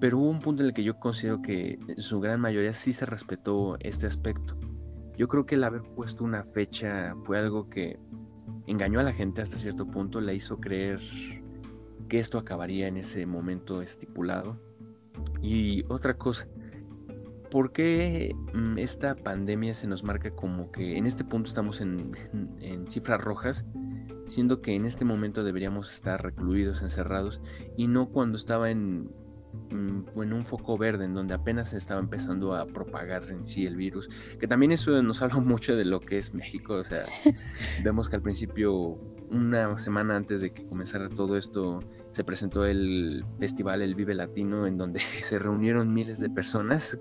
pero 0.00 0.18
hubo 0.18 0.30
un 0.30 0.38
punto 0.38 0.62
en 0.62 0.68
el 0.68 0.72
que 0.72 0.84
yo 0.84 1.00
considero 1.00 1.42
que 1.42 1.80
en 1.88 2.00
su 2.00 2.20
gran 2.20 2.40
mayoría 2.40 2.72
sí 2.72 2.92
se 2.92 3.04
respetó 3.04 3.76
este 3.80 4.06
aspecto. 4.06 4.56
Yo 5.18 5.26
creo 5.26 5.46
que 5.46 5.56
el 5.56 5.64
haber 5.64 5.82
puesto 5.82 6.22
una 6.22 6.44
fecha 6.44 7.16
fue 7.24 7.40
algo 7.40 7.68
que 7.68 7.98
engañó 8.68 9.00
a 9.00 9.02
la 9.02 9.12
gente 9.12 9.42
hasta 9.42 9.58
cierto 9.58 9.84
punto, 9.90 10.20
la 10.20 10.32
hizo 10.32 10.60
creer 10.60 11.00
que 12.08 12.20
esto 12.20 12.38
acabaría 12.38 12.86
en 12.86 12.98
ese 12.98 13.26
momento 13.26 13.82
estipulado 13.82 14.69
y 15.42 15.84
otra 15.88 16.14
cosa, 16.14 16.46
¿por 17.50 17.72
qué 17.72 18.34
mm, 18.54 18.78
esta 18.78 19.14
pandemia 19.14 19.74
se 19.74 19.86
nos 19.86 20.04
marca 20.04 20.30
como 20.30 20.70
que 20.70 20.96
en 20.96 21.06
este 21.06 21.24
punto 21.24 21.48
estamos 21.48 21.80
en, 21.80 22.12
cifras 22.88 23.22
rojas, 23.22 23.64
siendo 24.26 24.62
que 24.62 24.74
en 24.74 24.86
este 24.86 25.04
momento 25.04 25.42
deberíamos 25.42 25.92
estar 25.92 26.22
recluidos, 26.22 26.82
encerrados, 26.82 27.40
y 27.76 27.88
no 27.88 28.08
cuando 28.08 28.36
estaba 28.36 28.70
en, 28.70 29.10
mm, 29.70 30.20
en 30.22 30.32
un 30.32 30.46
foco 30.46 30.78
verde, 30.78 31.04
en 31.04 31.14
donde 31.14 31.34
apenas 31.34 31.70
se 31.70 31.78
estaba 31.78 32.00
empezando 32.00 32.54
a 32.54 32.66
propagar 32.66 33.24
en 33.30 33.46
sí 33.46 33.66
el 33.66 33.76
virus? 33.76 34.08
Que 34.38 34.46
también 34.46 34.72
eso 34.72 35.02
nos 35.02 35.22
habla 35.22 35.40
mucho 35.40 35.74
de 35.74 35.84
lo 35.84 36.00
que 36.00 36.18
es 36.18 36.32
México, 36.34 36.74
o 36.74 36.84
sea, 36.84 37.02
vemos 37.84 38.08
que 38.08 38.16
al 38.16 38.22
principio, 38.22 38.98
una 39.30 39.78
semana 39.78 40.16
antes 40.16 40.40
de 40.40 40.52
que 40.52 40.66
comenzara 40.66 41.08
todo 41.08 41.36
esto, 41.36 41.80
se 42.12 42.24
presentó 42.24 42.64
el 42.64 43.24
festival 43.38 43.82
El 43.82 43.94
Vive 43.94 44.14
Latino 44.14 44.66
en 44.66 44.76
donde 44.76 45.00
se 45.22 45.38
reunieron 45.38 45.92
miles 45.92 46.18
de 46.18 46.30
personas. 46.30 46.98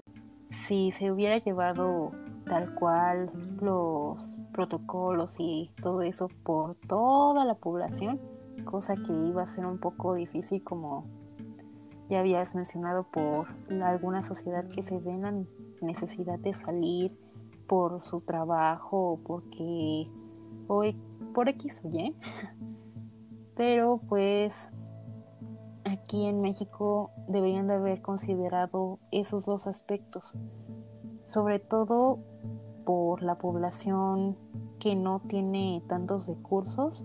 Si 0.67 0.91
se 0.99 1.11
hubiera 1.11 1.37
llevado 1.39 2.11
tal 2.45 2.73
cual 2.75 3.31
los 3.61 4.17
protocolos 4.53 5.35
y 5.39 5.71
todo 5.81 6.01
eso 6.01 6.27
por 6.43 6.75
toda 6.87 7.45
la 7.45 7.55
población, 7.55 8.19
cosa 8.65 8.95
que 8.95 9.13
iba 9.13 9.43
a 9.43 9.47
ser 9.47 9.65
un 9.65 9.79
poco 9.79 10.15
difícil 10.15 10.63
como 10.63 11.05
ya 12.09 12.19
habías 12.19 12.55
mencionado 12.55 13.03
por 13.03 13.47
alguna 13.83 14.23
sociedad 14.23 14.67
que 14.69 14.83
se 14.83 14.99
ve 14.99 15.11
en 15.11 15.21
la 15.21 15.33
necesidad 15.81 16.39
de 16.39 16.53
salir 16.55 17.15
por 17.67 18.03
su 18.03 18.21
trabajo 18.21 19.19
porque 19.23 20.09
hoy 20.67 20.97
por 21.33 21.49
X 21.49 21.81
o 21.83 21.89
Y. 21.89 22.15
Pero 23.55 23.99
pues 24.07 24.69
aquí 25.85 26.25
en 26.25 26.41
México 26.41 27.11
deberían 27.27 27.67
de 27.67 27.75
haber 27.75 28.01
considerado 28.01 28.99
esos 29.11 29.45
dos 29.45 29.67
aspectos, 29.67 30.33
sobre 31.25 31.59
todo 31.59 32.19
por 32.85 33.21
la 33.21 33.35
población 33.35 34.37
que 34.79 34.95
no 34.95 35.21
tiene 35.27 35.83
tantos 35.87 36.27
recursos, 36.27 37.03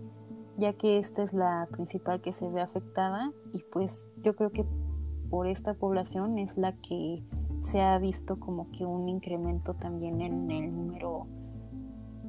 ya 0.56 0.72
que 0.74 0.98
esta 0.98 1.22
es 1.22 1.32
la 1.32 1.68
principal 1.70 2.20
que 2.22 2.32
se 2.32 2.48
ve 2.48 2.62
afectada. 2.62 3.32
Y 3.52 3.62
pues 3.72 4.06
yo 4.22 4.36
creo 4.36 4.50
que 4.50 4.64
por 5.30 5.48
esta 5.48 5.74
población 5.74 6.38
es 6.38 6.56
la 6.56 6.72
que 6.76 7.24
se 7.64 7.80
ha 7.80 7.98
visto 7.98 8.38
como 8.38 8.70
que 8.70 8.84
un 8.84 9.08
incremento 9.08 9.74
también 9.74 10.20
en 10.20 10.50
el 10.50 10.74
número 10.74 11.26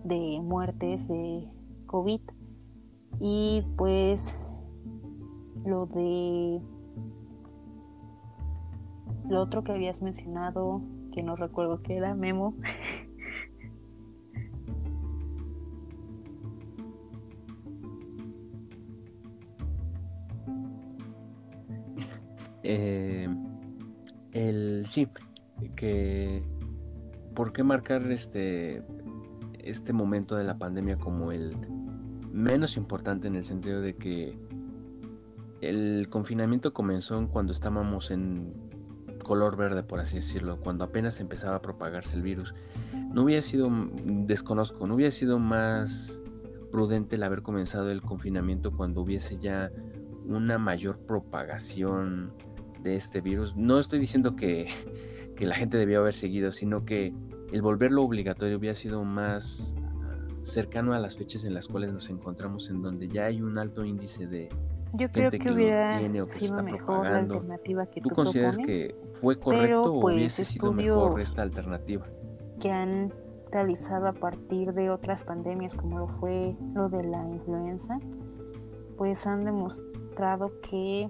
de 0.03 0.39
muertes 0.41 1.07
de 1.07 1.47
COVID 1.85 2.21
y 3.19 3.63
pues 3.77 4.35
lo 5.65 5.85
de 5.87 6.61
lo 9.29 9.41
otro 9.41 9.63
que 9.63 9.71
habías 9.71 10.01
mencionado, 10.01 10.81
que 11.11 11.23
no 11.23 11.35
recuerdo 11.35 11.81
qué 11.81 11.97
era, 11.97 12.13
Memo. 12.13 12.55
eh, 22.63 23.27
el 24.31 24.85
sí, 24.85 25.07
que 25.75 26.43
¿por 27.33 27.51
qué 27.51 27.63
marcar 27.63 28.11
este 28.11 28.83
este 29.65 29.91
momento 29.93 30.35
de 30.35 30.43
la 30.43 30.57
pandemia 30.57 30.97
como 30.97 31.31
el 31.31 31.55
menos 32.31 32.77
importante 32.77 33.27
en 33.27 33.35
el 33.35 33.43
sentido 33.43 33.81
de 33.81 33.95
que 33.95 34.37
el 35.61 36.07
confinamiento 36.09 36.73
comenzó 36.73 37.27
cuando 37.29 37.51
estábamos 37.51 38.11
en 38.11 38.53
color 39.23 39.57
verde, 39.57 39.83
por 39.83 39.99
así 39.99 40.17
decirlo, 40.17 40.59
cuando 40.59 40.83
apenas 40.83 41.19
empezaba 41.19 41.55
a 41.55 41.61
propagarse 41.61 42.15
el 42.15 42.21
virus. 42.21 42.53
No 43.13 43.23
hubiera 43.23 43.41
sido, 43.41 43.69
desconozco, 44.03 44.85
no 44.85 44.95
hubiera 44.95 45.11
sido 45.11 45.39
más 45.39 46.21
prudente 46.71 47.15
el 47.15 47.23
haber 47.23 47.41
comenzado 47.41 47.89
el 47.89 48.01
confinamiento 48.01 48.71
cuando 48.71 49.01
hubiese 49.01 49.39
ya 49.39 49.71
una 50.25 50.57
mayor 50.57 50.99
propagación 50.99 52.33
de 52.83 52.95
este 52.95 53.21
virus. 53.21 53.55
No 53.55 53.79
estoy 53.79 53.99
diciendo 53.99 54.35
que, 54.35 54.67
que 55.35 55.47
la 55.47 55.55
gente 55.55 55.77
debió 55.77 56.01
haber 56.01 56.13
seguido, 56.13 56.51
sino 56.51 56.85
que 56.85 57.13
el 57.55 57.61
volverlo 57.61 58.03
obligatorio 58.03 58.57
hubiera 58.57 58.75
sido 58.75 59.05
más 59.05 59.73
ah, 60.03 60.17
cercano 60.43 60.93
a 60.93 60.99
las 60.99 61.15
fechas 61.15 61.45
en 61.45 61.53
las 61.53 61.69
cuales 61.69 61.93
nos 61.93 62.09
encontramos, 62.09 62.69
en 62.69 62.81
donde 62.81 63.07
ya 63.07 63.27
hay 63.27 63.41
un 63.41 63.57
alto 63.57 63.85
índice 63.85 64.27
de, 64.27 64.49
yo 64.91 65.09
creo 65.09 65.31
que, 65.31 65.49
hubiera 65.49 65.97
sido 66.31 66.61
mejor 66.61 67.05
la 67.05 67.19
alternativa 67.19 67.85
que 67.85 68.01
tú, 68.01 68.09
tú 68.09 68.15
consideras 68.15 68.57
que 68.57 68.93
fue 69.13 69.39
correcto 69.39 69.93
o 69.93 70.01
pues, 70.01 70.15
hubiese 70.17 70.43
sido 70.43 70.73
mejor 70.73 71.17
esta 71.21 71.43
alternativa? 71.43 72.05
Que 72.59 72.71
han 72.71 73.13
realizado 73.53 74.07
a 74.07 74.13
partir 74.13 74.73
de 74.73 74.89
otras 74.89 75.23
pandemias 75.23 75.75
como 75.75 75.99
lo 75.99 76.07
fue 76.19 76.57
lo 76.73 76.89
de 76.89 77.03
la 77.03 77.25
influenza, 77.25 77.99
pues 78.97 79.25
han 79.25 79.45
demostrado 79.45 80.51
que 80.59 81.09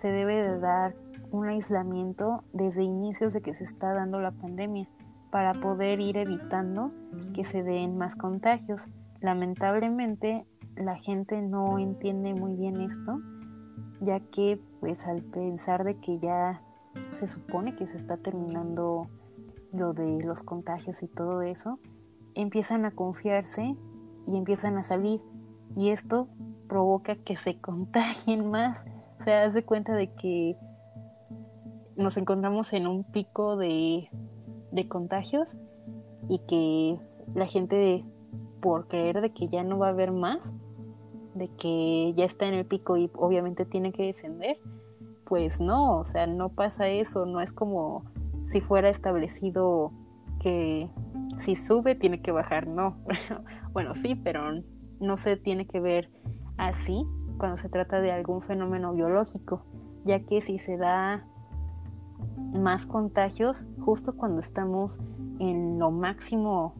se 0.00 0.08
debe 0.08 0.42
de 0.42 0.58
dar 0.58 0.96
un 1.30 1.46
aislamiento 1.46 2.42
desde 2.52 2.82
inicios 2.82 3.32
de 3.32 3.42
que 3.42 3.54
se 3.54 3.62
está 3.62 3.94
dando 3.94 4.18
la 4.18 4.32
pandemia 4.32 4.88
para 5.34 5.52
poder 5.52 5.98
ir 5.98 6.16
evitando 6.16 6.92
que 7.34 7.44
se 7.44 7.64
den 7.64 7.98
más 7.98 8.14
contagios. 8.14 8.86
lamentablemente 9.18 10.46
la 10.76 10.94
gente 10.94 11.42
no 11.42 11.80
entiende 11.80 12.34
muy 12.34 12.54
bien 12.54 12.80
esto, 12.80 13.18
ya 14.00 14.20
que 14.20 14.60
pues 14.78 15.04
al 15.04 15.22
pensar 15.22 15.82
de 15.82 15.96
que 15.96 16.20
ya 16.20 16.62
se 17.14 17.26
supone 17.26 17.74
que 17.74 17.88
se 17.88 17.96
está 17.96 18.16
terminando 18.16 19.08
lo 19.72 19.92
de 19.92 20.22
los 20.22 20.44
contagios 20.44 21.02
y 21.02 21.08
todo 21.08 21.42
eso, 21.42 21.80
empiezan 22.36 22.84
a 22.84 22.92
confiarse 22.92 23.74
y 24.28 24.36
empiezan 24.36 24.78
a 24.78 24.84
salir 24.84 25.20
y 25.74 25.88
esto 25.88 26.28
provoca 26.68 27.16
que 27.16 27.36
se 27.38 27.60
contagien 27.60 28.52
más. 28.52 28.78
O 29.18 29.24
sea, 29.24 29.46
hace 29.46 29.64
cuenta 29.64 29.94
de 29.94 30.12
que 30.14 30.56
nos 31.96 32.16
encontramos 32.18 32.72
en 32.72 32.86
un 32.86 33.02
pico 33.02 33.56
de, 33.56 34.08
de 34.74 34.88
contagios 34.88 35.56
y 36.28 36.40
que 36.40 36.98
la 37.34 37.46
gente 37.46 38.04
por 38.60 38.88
creer 38.88 39.20
de 39.20 39.30
que 39.30 39.48
ya 39.48 39.62
no 39.62 39.78
va 39.78 39.88
a 39.88 39.90
haber 39.90 40.10
más, 40.10 40.52
de 41.34 41.48
que 41.48 42.12
ya 42.16 42.24
está 42.24 42.46
en 42.46 42.54
el 42.54 42.66
pico 42.66 42.96
y 42.96 43.10
obviamente 43.14 43.64
tiene 43.64 43.92
que 43.92 44.04
descender, 44.04 44.58
pues 45.24 45.60
no, 45.60 45.98
o 45.98 46.04
sea, 46.04 46.26
no 46.26 46.48
pasa 46.48 46.88
eso, 46.88 47.24
no 47.24 47.40
es 47.40 47.52
como 47.52 48.04
si 48.48 48.60
fuera 48.60 48.88
establecido 48.88 49.92
que 50.40 50.88
si 51.40 51.56
sube 51.56 51.94
tiene 51.94 52.20
que 52.20 52.32
bajar, 52.32 52.66
no. 52.66 52.96
bueno, 53.72 53.94
sí, 53.96 54.14
pero 54.14 54.42
no 55.00 55.18
se 55.18 55.36
tiene 55.36 55.66
que 55.66 55.80
ver 55.80 56.10
así 56.56 57.06
cuando 57.38 57.58
se 57.58 57.68
trata 57.68 58.00
de 58.00 58.12
algún 58.12 58.42
fenómeno 58.42 58.92
biológico, 58.92 59.64
ya 60.04 60.20
que 60.20 60.40
si 60.40 60.58
se 60.58 60.76
da 60.76 61.26
más 62.52 62.86
contagios 62.86 63.66
justo 63.84 64.16
cuando 64.16 64.40
estamos 64.40 64.98
en 65.38 65.78
lo 65.78 65.90
máximo, 65.90 66.74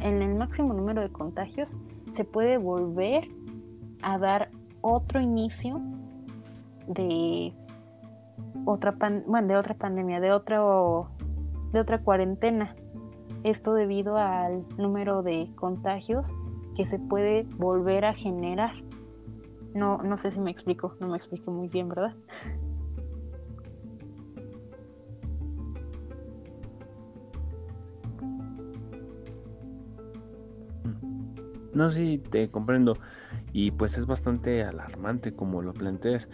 en 0.00 0.22
el 0.22 0.38
máximo 0.38 0.72
número 0.74 1.02
de 1.02 1.10
contagios, 1.10 1.72
se 2.14 2.24
puede 2.24 2.58
volver 2.58 3.28
a 4.02 4.18
dar 4.18 4.50
otro 4.80 5.20
inicio 5.20 5.80
de 6.86 7.52
otra 8.64 8.96
bueno, 9.26 9.48
de 9.48 9.56
otra 9.56 9.74
pandemia, 9.74 10.20
de 10.20 10.32
otro 10.32 11.10
de 11.72 11.80
otra 11.80 12.02
cuarentena. 12.02 12.74
Esto 13.44 13.74
debido 13.74 14.16
al 14.16 14.64
número 14.76 15.22
de 15.22 15.50
contagios 15.56 16.30
que 16.76 16.86
se 16.86 16.98
puede 16.98 17.44
volver 17.56 18.04
a 18.04 18.14
generar. 18.14 18.72
No, 19.74 19.98
no 19.98 20.16
sé 20.16 20.30
si 20.30 20.40
me 20.40 20.50
explico, 20.50 20.94
no 21.00 21.08
me 21.08 21.16
explico 21.16 21.50
muy 21.50 21.68
bien, 21.68 21.88
¿verdad? 21.88 22.14
No, 31.74 31.90
sí, 31.90 32.18
te 32.18 32.48
comprendo. 32.50 32.96
Y 33.52 33.70
pues 33.70 33.96
es 33.98 34.06
bastante 34.06 34.62
alarmante 34.64 35.32
como 35.32 35.62
lo 35.62 35.72
planteas. 35.72 36.28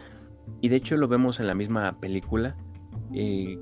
Y 0.61 0.69
de 0.69 0.77
hecho 0.77 0.97
lo 0.97 1.09
vemos 1.09 1.41
en 1.41 1.47
la 1.47 1.55
misma 1.55 2.01
película. 2.01 2.57
Eh, 3.13 3.59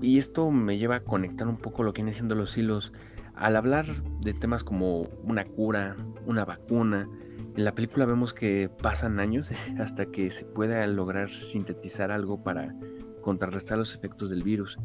y 0.00 0.18
esto 0.18 0.50
me 0.50 0.78
lleva 0.78 0.96
a 0.96 1.00
conectar 1.00 1.48
un 1.48 1.56
poco 1.56 1.82
lo 1.82 1.92
que 1.92 2.02
vienen 2.02 2.14
siendo 2.14 2.34
los 2.34 2.56
hilos. 2.56 2.92
Al 3.34 3.56
hablar 3.56 3.86
de 4.20 4.32
temas 4.32 4.64
como 4.64 5.02
una 5.24 5.44
cura, 5.44 5.96
una 6.26 6.44
vacuna, 6.44 7.08
en 7.56 7.64
la 7.64 7.74
película 7.74 8.06
vemos 8.06 8.32
que 8.32 8.70
pasan 8.82 9.18
años 9.18 9.50
hasta 9.78 10.06
que 10.06 10.30
se 10.30 10.44
pueda 10.44 10.86
lograr 10.86 11.28
sintetizar 11.30 12.10
algo 12.10 12.42
para 12.42 12.74
contrarrestar 13.22 13.78
los 13.78 13.94
efectos 13.94 14.30
del 14.30 14.42
virus. 14.42 14.78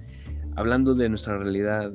Hablando 0.55 0.93
de 0.93 1.09
nuestra 1.09 1.37
realidad, 1.37 1.91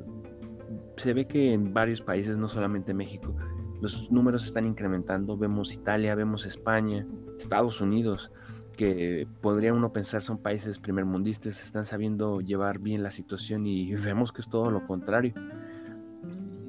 se 0.97 1.13
ve 1.13 1.25
que 1.25 1.53
en 1.53 1.73
varios 1.73 2.01
países, 2.01 2.37
no 2.37 2.47
solamente 2.47 2.93
México, 2.93 3.35
los 3.81 4.11
números 4.11 4.45
están 4.45 4.65
incrementando. 4.65 5.37
Vemos 5.37 5.73
Italia, 5.73 6.15
vemos 6.15 6.45
España, 6.45 7.05
Estados 7.37 7.81
Unidos, 7.81 8.31
que 8.77 9.27
podría 9.41 9.73
uno 9.73 9.91
pensar 9.91 10.21
son 10.21 10.37
países 10.37 10.79
primermundistas, 10.79 11.61
están 11.63 11.85
sabiendo 11.85 12.41
llevar 12.41 12.79
bien 12.79 13.03
la 13.03 13.11
situación 13.11 13.65
y 13.65 13.93
vemos 13.95 14.31
que 14.31 14.41
es 14.41 14.49
todo 14.49 14.71
lo 14.71 14.85
contrario. 14.85 15.33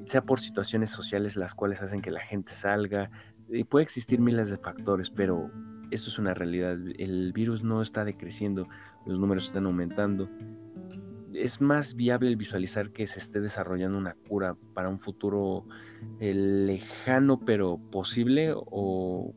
Sea 0.04 0.24
por 0.24 0.40
situaciones 0.40 0.90
sociales 0.90 1.36
las 1.36 1.54
cuales 1.54 1.80
hacen 1.82 2.00
que 2.00 2.10
la 2.10 2.20
gente 2.20 2.52
salga, 2.52 3.10
y 3.48 3.64
puede 3.64 3.84
existir 3.84 4.18
miles 4.18 4.50
de 4.50 4.56
factores, 4.56 5.10
pero 5.10 5.50
esto 5.90 6.08
es 6.08 6.18
una 6.18 6.32
realidad. 6.32 6.78
El 6.98 7.32
virus 7.32 7.62
no 7.62 7.82
está 7.82 8.04
decreciendo, 8.04 8.66
los 9.06 9.18
números 9.18 9.44
están 9.44 9.66
aumentando 9.66 10.28
es 11.34 11.60
más 11.60 11.94
viable 11.94 12.28
el 12.28 12.36
visualizar 12.36 12.90
que 12.90 13.06
se 13.06 13.18
esté 13.18 13.40
desarrollando 13.40 13.98
una 13.98 14.14
cura 14.28 14.56
para 14.74 14.88
un 14.88 14.98
futuro 14.98 15.64
eh, 16.20 16.34
lejano 16.34 17.40
pero 17.40 17.78
posible 17.90 18.52
o 18.54 19.34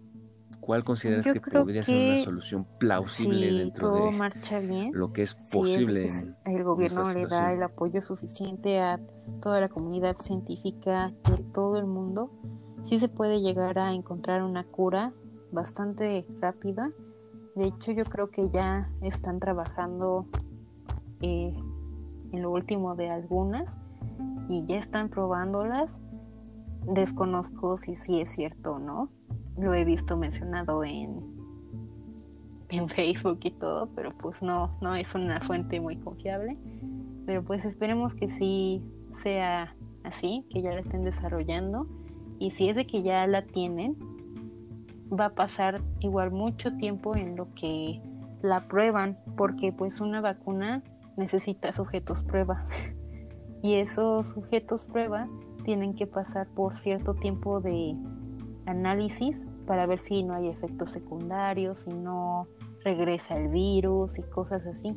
cuál 0.59 0.83
consideras 0.83 1.25
que 1.25 1.39
podría 1.39 1.83
ser 1.83 1.95
una 1.95 2.17
solución 2.17 2.65
plausible 2.79 3.51
dentro 3.51 3.93
de 3.93 4.91
lo 4.93 5.13
que 5.13 5.21
es 5.21 5.33
posible 5.51 6.09
el 6.45 6.63
gobierno 6.63 7.13
le 7.13 7.27
da 7.27 7.53
el 7.53 7.61
apoyo 7.61 8.01
suficiente 8.01 8.79
a 8.79 8.99
toda 9.41 9.61
la 9.61 9.69
comunidad 9.69 10.17
científica 10.17 11.13
de 11.29 11.43
todo 11.53 11.77
el 11.77 11.85
mundo 11.85 12.31
sí 12.85 12.99
se 12.99 13.09
puede 13.09 13.41
llegar 13.41 13.77
a 13.79 13.93
encontrar 13.93 14.43
una 14.43 14.63
cura 14.63 15.13
bastante 15.51 16.25
rápida. 16.39 16.91
De 17.55 17.67
hecho 17.67 17.91
yo 17.91 18.03
creo 18.03 18.29
que 18.29 18.49
ya 18.49 18.91
están 19.01 19.39
trabajando 19.39 20.27
eh, 21.21 21.53
en 22.35 22.41
lo 22.41 22.51
último 22.51 22.95
de 22.95 23.09
algunas 23.09 23.75
y 24.49 24.65
ya 24.65 24.77
están 24.77 25.09
probándolas. 25.09 25.89
Desconozco 26.85 27.77
si 27.77 27.95
sí 27.95 28.21
es 28.21 28.31
cierto 28.31 28.73
o 28.73 28.79
no. 28.79 29.09
Lo 29.57 29.73
he 29.73 29.85
visto 29.85 30.17
mencionado 30.17 30.83
en, 30.83 31.21
en 32.69 32.89
Facebook 32.89 33.39
y 33.43 33.51
todo, 33.51 33.89
pero 33.95 34.11
pues 34.11 34.41
no, 34.41 34.77
no 34.81 34.95
es 34.95 35.13
una 35.15 35.41
fuente 35.41 35.79
muy 35.79 35.97
confiable. 35.97 36.57
Pero 37.25 37.43
pues 37.43 37.65
esperemos 37.65 38.13
que 38.13 38.29
sí 38.31 38.83
sea 39.23 39.75
así, 40.03 40.45
que 40.51 40.61
ya 40.61 40.71
la 40.71 40.81
estén 40.81 41.03
desarrollando. 41.03 41.87
Y 42.37 42.51
si 42.51 42.69
es 42.69 42.75
de 42.75 42.85
que 42.85 43.01
ya 43.01 43.25
la 43.25 43.45
tienen, 43.45 43.95
va 45.11 45.25
a 45.25 45.35
pasar 45.35 45.81
igual 46.01 46.31
mucho 46.31 46.75
tiempo 46.77 47.15
en 47.15 47.35
lo 47.35 47.53
que 47.55 48.01
la 48.41 48.67
prueban, 48.67 49.17
porque 49.37 49.71
pues 49.71 50.01
una 50.01 50.21
vacuna 50.21 50.83
necesita 51.17 51.71
sujetos 51.73 52.23
prueba. 52.23 52.67
Y 53.61 53.75
esos 53.75 54.27
sujetos 54.29 54.85
prueba 54.85 55.27
tienen 55.63 55.95
que 55.95 56.05
pasar 56.05 56.47
por 56.49 56.77
cierto 56.77 57.15
tiempo 57.15 57.61
de 57.61 57.95
análisis 58.67 59.47
para 59.65 59.87
ver 59.87 59.97
si 59.97 60.21
no 60.21 60.35
hay 60.35 60.49
efectos 60.49 60.91
secundarios, 60.91 61.79
si 61.79 61.89
no 61.89 62.47
regresa 62.83 63.35
el 63.37 63.47
virus 63.49 64.19
y 64.19 64.21
cosas 64.21 64.63
así. 64.67 64.95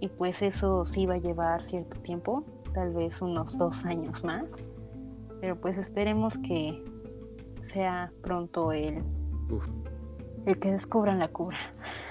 Y 0.00 0.08
pues 0.08 0.40
eso 0.40 0.86
sí 0.86 1.06
va 1.06 1.14
a 1.14 1.18
llevar 1.18 1.62
cierto 1.64 2.00
tiempo, 2.00 2.44
tal 2.72 2.94
vez 2.94 3.20
unos 3.20 3.56
dos 3.58 3.84
años 3.84 4.24
más. 4.24 4.44
Pero 5.40 5.60
pues 5.60 5.76
esperemos 5.76 6.38
que 6.38 6.82
sea 7.72 8.10
pronto 8.22 8.72
el, 8.72 9.04
el 10.46 10.58
que 10.58 10.72
descubran 10.72 11.18
la 11.18 11.28
cura. 11.28 11.58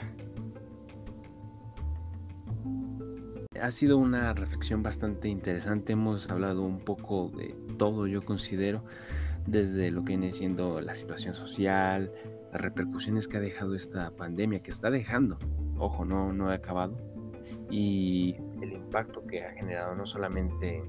Ha 3.62 3.72
sido 3.72 3.98
una 3.98 4.34
reflexión 4.34 4.84
bastante 4.84 5.30
interesante. 5.30 5.94
Hemos 5.94 6.30
hablado 6.30 6.64
un 6.64 6.80
poco 6.80 7.32
de 7.36 7.56
todo, 7.78 8.08
yo 8.08 8.24
considero, 8.24 8.84
desde 9.46 9.92
lo 9.92 10.04
que 10.04 10.10
viene 10.10 10.32
siendo 10.32 10.82
la 10.82 10.96
situación 10.96 11.34
social, 11.34 12.12
las 12.52 12.62
repercusiones 12.62 13.28
que 13.28 13.38
ha 13.38 13.40
dejado 13.40 13.76
esta 13.76 14.12
pandemia, 14.12 14.62
que 14.62 14.72
está 14.72 14.90
dejando, 14.90 15.38
ojo, 15.78 16.06
no, 16.06 16.34
no 16.34 16.50
ha 16.50 16.54
acabado, 16.54 16.98
y 17.70 18.36
el 18.62 18.74
impacto 18.74 19.26
que 19.26 19.44
ha 19.44 19.52
generado 19.52 19.96
no 19.96 20.06
solamente 20.06 20.84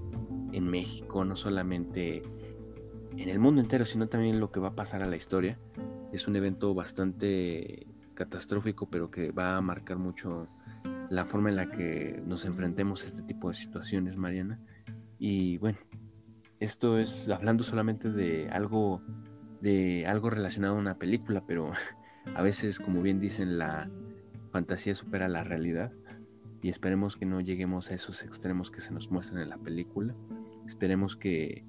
en 0.53 0.67
México, 0.69 1.25
no 1.25 1.37
solamente 1.37 2.23
en 3.17 3.29
el 3.29 3.39
mundo 3.39 3.61
entero, 3.61 3.85
sino 3.85 4.09
también 4.09 4.41
lo 4.41 4.51
que 4.51 4.61
va 4.61 4.69
a 4.69 4.75
pasar 4.75 5.03
a 5.03 5.07
la 5.07 5.17
historia. 5.17 5.59
Es 6.13 6.27
un 6.27 6.37
evento 6.37 6.75
bastante 6.75 7.87
catastrófico, 8.15 8.89
pero 8.89 9.11
que 9.11 9.31
va 9.31 9.57
a 9.57 9.61
marcar 9.61 9.99
mucho 9.99 10.49
la 11.11 11.25
forma 11.25 11.49
en 11.49 11.57
la 11.57 11.71
que 11.71 12.23
nos 12.27 12.45
enfrentemos 12.45 13.05
a 13.05 13.07
este 13.07 13.23
tipo 13.23 13.49
de 13.49 13.55
situaciones, 13.55 14.17
Mariana. 14.17 14.61
Y 15.19 15.59
bueno, 15.59 15.79
esto 16.61 16.99
es 16.99 17.29
hablando 17.29 17.65
solamente 17.65 18.11
de 18.11 18.49
algo 18.51 19.03
de 19.61 20.07
algo 20.07 20.31
relacionado 20.31 20.77
a 20.77 20.79
una 20.79 20.99
película, 20.99 21.45
pero 21.47 21.73
a 22.35 22.43
veces, 22.43 22.79
como 22.79 23.03
bien 23.03 23.21
dicen, 23.21 23.59
la 23.59 23.91
fantasía 24.53 24.95
supera 24.95 25.29
la 25.29 25.45
realidad 25.45 25.93
y 26.63 26.69
esperemos 26.69 27.17
que 27.17 27.27
no 27.27 27.41
lleguemos 27.41 27.91
a 27.91 27.95
esos 27.95 28.23
extremos 28.25 28.71
que 28.71 28.81
se 28.81 28.93
nos 28.93 29.11
muestran 29.11 29.43
en 29.43 29.51
la 29.51 29.59
película. 29.59 30.15
Esperemos 30.67 31.17
que 31.17 31.65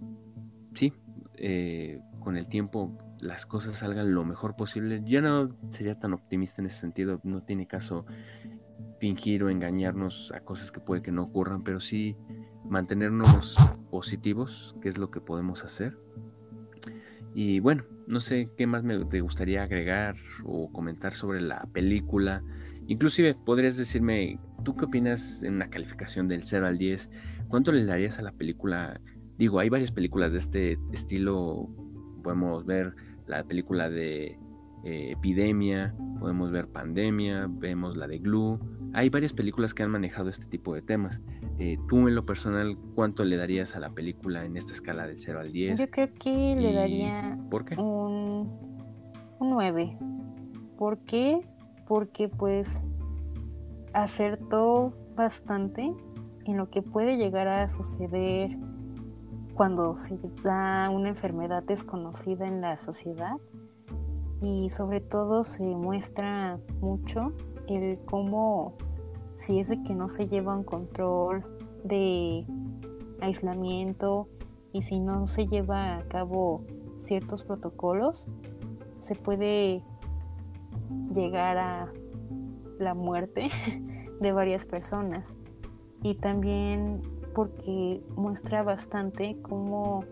sí, 0.74 0.94
eh, 1.36 2.02
con 2.20 2.38
el 2.38 2.48
tiempo 2.48 2.98
las 3.20 3.46
cosas 3.46 3.78
salgan 3.78 4.14
lo 4.14 4.26
mejor 4.26 4.56
posible. 4.56 5.02
Yo 5.06 5.22
no 5.22 5.56
sería 5.70 6.00
tan 6.00 6.14
optimista 6.14 6.62
en 6.62 6.68
ese 6.68 6.80
sentido, 6.80 7.20
no 7.24 7.44
tiene 7.44 7.68
caso 7.68 8.06
fingir 9.00 9.44
o 9.44 9.50
engañarnos 9.50 10.32
a 10.34 10.42
cosas 10.42 10.72
que 10.72 10.80
puede 10.80 11.02
que 11.02 11.12
no 11.12 11.24
ocurran, 11.24 11.64
pero 11.64 11.80
sí 11.80 12.16
mantenernos 12.66 13.56
positivos, 13.90 14.76
que 14.82 14.90
es 14.90 14.98
lo 14.98 15.10
que 15.10 15.22
podemos 15.22 15.64
hacer. 15.64 15.98
Y 17.34 17.60
bueno, 17.60 17.84
no 18.08 18.20
sé 18.20 18.50
qué 18.58 18.68
más 18.68 18.84
me 18.84 19.04
te 19.06 19.22
gustaría 19.22 19.64
agregar 19.64 20.16
o 20.44 20.72
comentar 20.72 21.14
sobre 21.14 21.42
la 21.42 21.68
película. 21.74 22.44
Inclusive 22.88 23.36
podrías 23.36 23.78
decirme, 23.78 24.40
¿tú 24.64 24.76
qué 24.76 24.86
opinas 24.86 25.44
en 25.44 25.56
una 25.56 25.70
calificación 25.70 26.28
del 26.28 26.44
0 26.44 26.68
al 26.68 26.78
10? 26.78 27.10
¿Cuánto 27.48 27.72
le 27.72 27.86
darías 27.86 28.18
a 28.20 28.24
la 28.24 28.32
película? 28.32 29.00
Digo, 29.38 29.60
hay 29.60 29.70
varias 29.70 29.92
películas 29.92 30.32
de 30.32 30.40
este 30.40 30.80
estilo. 30.92 31.70
Podemos 32.24 32.66
ver 32.66 32.96
la 33.28 33.44
película 33.44 33.90
de 33.90 34.40
eh, 34.84 35.12
Epidemia, 35.12 35.96
podemos 36.20 36.52
ver 36.52 36.68
Pandemia, 36.68 37.48
vemos 37.50 37.96
la 37.96 38.08
de 38.08 38.18
Glue. 38.20 38.60
Hay 38.94 39.10
varias 39.10 39.34
películas 39.34 39.74
que 39.74 39.84
han 39.84 39.92
manejado 39.92 40.30
este 40.30 40.48
tipo 40.48 40.74
de 40.74 40.82
temas. 40.82 41.22
Eh, 41.60 41.78
tú 41.88 42.08
en 42.08 42.16
lo 42.16 42.26
personal, 42.26 42.78
¿cuánto 42.96 43.24
le 43.24 43.38
darías 43.38 43.76
a 43.76 43.80
la 43.80 43.90
película 43.90 44.46
en 44.46 44.58
esta 44.58 44.74
escala 44.74 45.06
del 45.06 45.20
0 45.20 45.40
al 45.40 45.52
10? 45.52 45.80
Yo 45.80 45.90
creo 45.90 46.10
que 46.20 46.56
le 46.56 46.74
daría 46.74 47.38
¿por 47.50 47.66
qué? 47.66 47.76
Un, 47.76 48.52
un 49.40 49.50
9. 49.50 49.98
¿Por 50.78 50.98
qué? 51.00 51.42
Porque 51.88 52.30
pues 52.30 52.70
acertó 53.94 54.94
bastante 55.16 55.94
en 56.46 56.58
lo 56.58 56.70
que 56.70 56.82
puede 56.82 57.18
llegar 57.18 57.48
a 57.48 57.74
suceder 57.74 58.58
cuando 59.54 59.96
se 59.96 60.18
da 60.44 60.90
una 60.90 61.10
enfermedad 61.10 61.64
desconocida 61.64 62.48
en 62.48 62.62
la 62.62 62.80
sociedad 62.80 63.34
y 64.42 64.70
sobre 64.70 65.02
todo 65.02 65.44
se 65.44 65.64
muestra 65.64 66.60
mucho 66.80 67.34
el 67.70 68.00
cómo 68.06 68.74
si 69.38 69.60
es 69.60 69.70
de 69.70 69.82
que 69.84 69.96
no 69.96 70.10
se 70.10 70.28
lleva 70.28 70.56
un 70.56 70.64
control 70.64 71.44
de 71.84 72.46
aislamiento 73.22 74.28
y 74.74 74.82
si 74.84 75.00
no 75.00 75.28
se 75.28 75.48
lleva 75.48 75.98
a 75.98 76.04
cabo 76.04 76.64
ciertos 77.02 77.44
protocolos, 77.44 78.28
se 79.06 79.16
puede 79.16 79.84
llegar 81.14 81.58
a 81.58 81.92
la 82.78 82.94
muerte 82.94 83.50
de 84.20 84.32
varias 84.32 84.66
personas. 84.66 85.26
Y 86.04 86.16
también 86.16 87.02
porque 87.34 88.02
muestra 88.16 88.64
bastante 88.64 89.38
cómo 89.42 90.04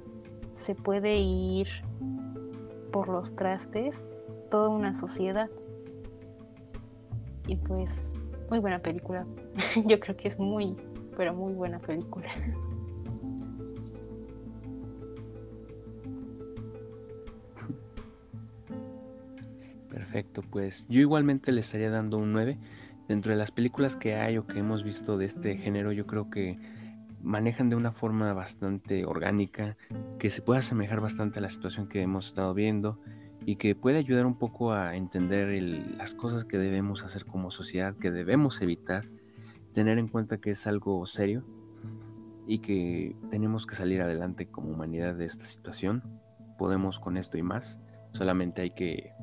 se 0.65 0.75
puede 0.75 1.17
ir 1.17 1.67
por 2.91 3.09
los 3.09 3.35
trastes 3.35 3.95
toda 4.49 4.69
una 4.69 4.93
sociedad. 4.93 5.49
Y 7.47 7.55
pues, 7.55 7.89
muy 8.49 8.59
buena 8.59 8.79
película. 8.79 9.25
Yo 9.87 9.99
creo 9.99 10.15
que 10.17 10.27
es 10.27 10.39
muy, 10.39 10.75
pero 11.15 11.33
muy 11.33 11.53
buena 11.53 11.79
película. 11.79 12.29
Perfecto, 19.89 20.41
pues 20.49 20.87
yo 20.87 21.01
igualmente 21.01 21.51
le 21.51 21.61
estaría 21.61 21.89
dando 21.89 22.17
un 22.17 22.31
9. 22.31 22.57
Dentro 23.07 23.31
de 23.31 23.37
las 23.37 23.51
películas 23.51 23.95
que 23.95 24.15
hay 24.15 24.37
o 24.37 24.45
que 24.45 24.59
hemos 24.59 24.83
visto 24.83 25.17
de 25.17 25.25
este 25.25 25.57
género, 25.57 25.91
yo 25.91 26.05
creo 26.05 26.29
que 26.29 26.59
manejan 27.21 27.69
de 27.69 27.75
una 27.75 27.91
forma 27.91 28.31
bastante 28.33 29.05
orgánica, 29.05 29.75
que 30.19 30.29
se 30.29 30.41
puede 30.41 30.59
asemejar 30.59 31.01
bastante 31.01 31.39
a 31.39 31.41
la 31.41 31.49
situación 31.49 31.87
que 31.87 32.01
hemos 32.01 32.27
estado 32.27 32.53
viendo 32.53 32.99
y 33.47 33.55
que 33.55 33.75
puede 33.75 33.97
ayudar 33.97 34.25
un 34.25 34.37
poco 34.37 34.73
a 34.73 34.97
entender 34.97 35.63
las 35.97 36.13
cosas 36.13 36.43
que 36.43 36.57
debemos 36.57 37.05
hacer 37.05 37.23
como 37.23 37.49
sociedad, 37.49 37.95
que 37.95 38.11
debemos 38.11 38.61
evitar, 38.61 39.07
tener 39.73 39.99
en 39.99 40.09
cuenta 40.09 40.41
que 40.41 40.49
es 40.49 40.67
algo 40.67 41.05
serio 41.05 41.45
y 42.45 42.59
que 42.59 43.15
tenemos 43.29 43.65
que 43.65 43.75
salir 43.75 44.01
adelante 44.01 44.47
como 44.47 44.71
humanidad 44.71 45.15
de 45.15 45.23
esta 45.23 45.45
situación. 45.45 46.03
Podemos 46.57 46.99
con 46.99 47.15
esto 47.15 47.37
y 47.37 47.41
más, 47.41 47.79
solamente 48.11 48.63
hay 48.63 48.71
que 48.71 49.13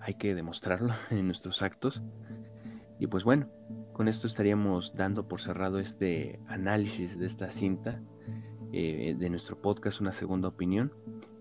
hay 0.00 0.14
que 0.14 0.34
demostrarlo 0.34 0.92
en 1.10 1.26
nuestros 1.26 1.62
actos. 1.62 2.02
Y 2.98 3.06
pues 3.06 3.22
bueno, 3.22 3.48
con 3.92 4.08
esto 4.08 4.26
estaríamos 4.26 4.96
dando 4.96 5.28
por 5.28 5.40
cerrado 5.40 5.78
este 5.78 6.40
análisis 6.48 7.16
de 7.16 7.26
esta 7.26 7.50
cinta 7.50 8.02
eh, 8.72 9.14
de 9.16 9.30
nuestro 9.30 9.62
podcast 9.62 10.00
Una 10.00 10.10
Segunda 10.10 10.48
Opinión. 10.48 10.92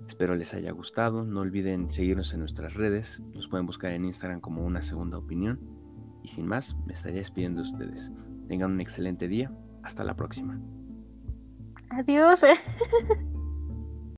Espero 0.07 0.35
les 0.35 0.53
haya 0.53 0.71
gustado. 0.71 1.23
No 1.23 1.41
olviden 1.41 1.91
seguirnos 1.91 2.33
en 2.33 2.39
nuestras 2.39 2.75
redes. 2.75 3.21
Nos 3.33 3.47
pueden 3.47 3.65
buscar 3.65 3.91
en 3.91 4.05
Instagram 4.05 4.41
como 4.41 4.63
una 4.63 4.81
segunda 4.81 5.17
opinión. 5.17 5.59
Y 6.23 6.27
sin 6.27 6.47
más, 6.47 6.75
me 6.85 6.93
estaría 6.93 7.19
despidiendo 7.19 7.61
de 7.61 7.69
ustedes. 7.69 8.11
Tengan 8.47 8.71
un 8.71 8.81
excelente 8.81 9.27
día. 9.27 9.51
Hasta 9.83 10.03
la 10.03 10.15
próxima. 10.15 10.59
Adiós. 11.89 12.41